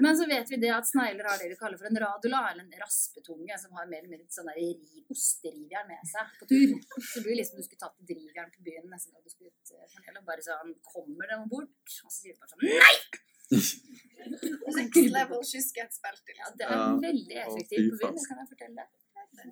[0.00, 2.66] Men så vet vi det at snegler har det vi kaller for en radula, eller
[2.66, 6.74] en raspetunge, som har mer eller mindre sånn der riv, osterivjern med seg på tur.
[6.98, 9.74] Så det blir liksom du skulle tatt drivjern på byen nesten da du skulle ut
[9.74, 11.76] eh, og bare sånn Kommer den bort?
[11.86, 13.21] Og så sier du bare sånn Nei!
[13.52, 16.30] Next level kyskhetsbelte.
[16.38, 16.86] Ja, det er Ja.
[17.08, 18.88] veldig effektivt på byen, kan jeg fortelle deg.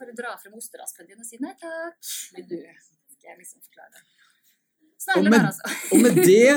[0.01, 1.97] Bare dra frem osteraspen din og si nei takk.
[2.37, 2.57] Men du?
[3.17, 4.03] Skal jeg liksom forklare det.
[5.17, 5.65] Og med, altså.
[5.93, 6.49] og med det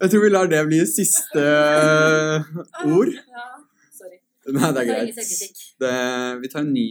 [0.00, 1.44] Jeg tror vi lar det bli siste
[2.84, 3.12] ord.
[3.14, 3.46] Ja.
[4.54, 5.16] Nei, det er greit.
[5.82, 5.92] Det,
[6.42, 6.86] vi tar en ny,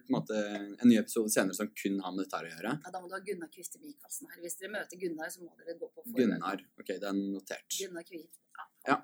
[0.00, 2.72] på en, måte, en ny episode senere som kun har med dette å gjøre.
[2.82, 4.40] Ja, da må du ha Gunnar Kviste Michaelsen her.
[4.42, 6.18] Hvis dere møter Gunnar, så må dere gå på forhånd.
[6.18, 6.62] Gunnar.
[6.80, 7.66] Ok, det er notert.
[7.78, 8.40] Gunnar Kvist.
[8.58, 8.68] Ja.
[8.90, 8.98] Ja.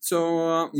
[0.00, 0.20] Så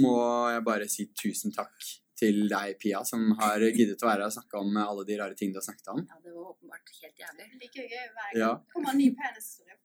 [0.01, 0.14] må
[0.53, 1.90] jeg bare si tusen takk
[2.20, 5.36] til deg, Pia, som har giddet å være her og snakke om alle de rare
[5.36, 6.03] tingene du har snakket om.
[6.05, 7.46] ja, det var åpenbart helt jævlig.
[7.62, 8.40] Like gøy hver gang.
[8.42, 8.51] Ja.
[8.74, 9.80] Kommer en ny penishistorie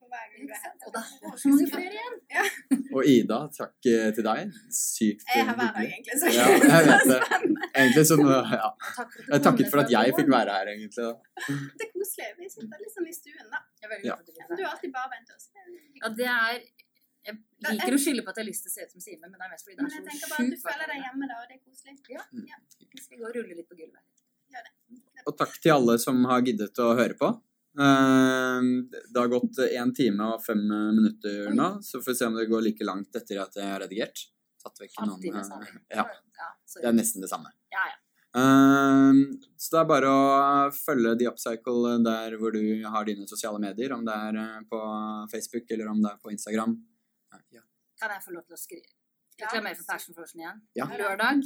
[0.86, 2.16] Og det er så mange flere igjen.
[2.96, 4.54] Og Ida, takk eh, til deg.
[4.78, 6.18] Sykt Jeg har her hver dag, egentlig.
[6.22, 7.20] Så Ja, jeg vet det.
[7.82, 8.70] Egentlig så ja.
[9.34, 10.96] Jeg takket for at jeg fikk være her, egentlig.
[10.96, 11.12] da.
[11.76, 12.30] Det er koselig.
[12.40, 13.62] Vi sitter sånn i stuen, da.
[13.84, 14.16] Jeg Ja.
[14.16, 15.50] du har alltid bare vent oss.
[16.02, 16.62] Ja, det er
[17.26, 19.32] Jeg liker å skylde på at jeg har lyst til å se ut som Simen,
[19.32, 20.68] men det er mest fordi det Men er jeg så tenker bare at du sjukt
[20.68, 21.94] føler deg hjemme da, og det er koselig.
[22.94, 24.06] Vi skal gå og rulle litt på gulvet.
[25.26, 27.32] Og takk til alle som har giddet å høre på.
[27.76, 28.62] Eh,
[29.12, 32.48] Det har gått én time og fem minutter nå, så får vi se om det
[32.50, 34.26] går like langt etter at jeg har redigert.
[34.64, 36.06] Tatt vekk noen eh, Ja,
[36.40, 36.50] Ja,
[36.82, 37.52] det er nesten det samme.
[37.72, 37.98] Ja, ja.
[38.36, 39.14] Eh,
[39.58, 43.94] Så det er bare å følge The Upcycle der hvor du har dine sosiale medier,
[43.94, 44.80] om det er eh, på
[45.32, 46.76] Facebook eller om det er på Instagram.
[47.34, 47.62] Eh, Ja.
[48.02, 48.88] Kan jeg få lov til å skrive
[49.40, 50.62] reklamere for Passion Frozen igjen?
[50.76, 50.86] Ja.
[50.86, 51.44] Lørdag,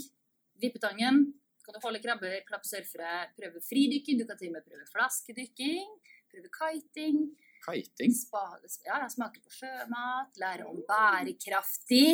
[0.61, 1.33] Vippetangen.
[1.63, 4.17] Kan du holde krabber, klappe surfere, prøve fridykking.
[4.17, 5.85] Du kan til og med prøve flaskedykking.
[6.29, 7.17] Prøve kiting.
[7.65, 8.11] Kiting.
[8.15, 8.43] Spa,
[8.87, 10.31] ja, smake på sjømat.
[10.41, 12.09] Lære om bærekraftig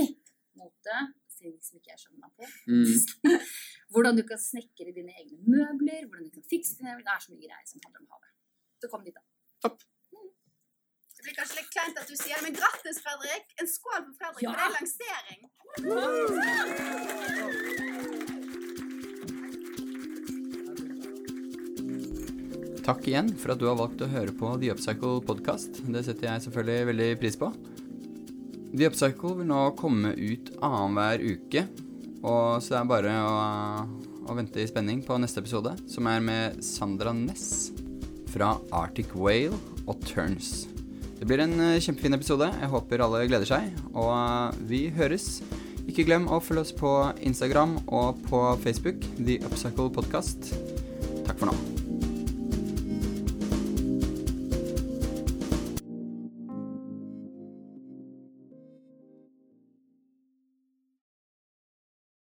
[0.59, 0.97] mote.
[1.35, 2.43] Som ikke jeg skjønner meg på.
[2.71, 2.95] Mm.
[3.91, 6.03] Hvordan du kan snekre dine egne møbler.
[6.07, 7.05] Hvordan du kan fikse dine møbler.
[7.05, 8.31] Det er så mye greier som handler om havet.
[8.81, 9.21] Så kom dit, da.
[11.15, 13.45] Det blir kanskje litt kleint at du sier det, men grattis, Fredrik!
[13.61, 14.49] En skål for Fredrik, Ja.
[14.51, 15.41] for det er lansering.
[22.85, 25.79] Takk igjen for at du har valgt å høre på The Upcycle podcast.
[25.89, 27.49] Det setter jeg selvfølgelig veldig pris på.
[28.75, 31.63] The Upcycle vil nå komme ut annenhver uke,
[32.21, 33.33] og så det er bare å,
[34.29, 37.71] å vente i spenning på neste episode, som er med Sandra Ness
[38.29, 39.57] fra Arctic Whale
[39.87, 40.67] og Turns.
[41.15, 42.51] Det blir en eh, kjempefin episode.
[42.53, 45.39] Jeg håper alle gleder seg, og eh, vi høres.
[45.89, 46.91] Ikke glem å følge oss på
[47.25, 50.51] Instagram og på Facebook, The Upcycle Podcast.
[51.25, 51.74] Takk for nå.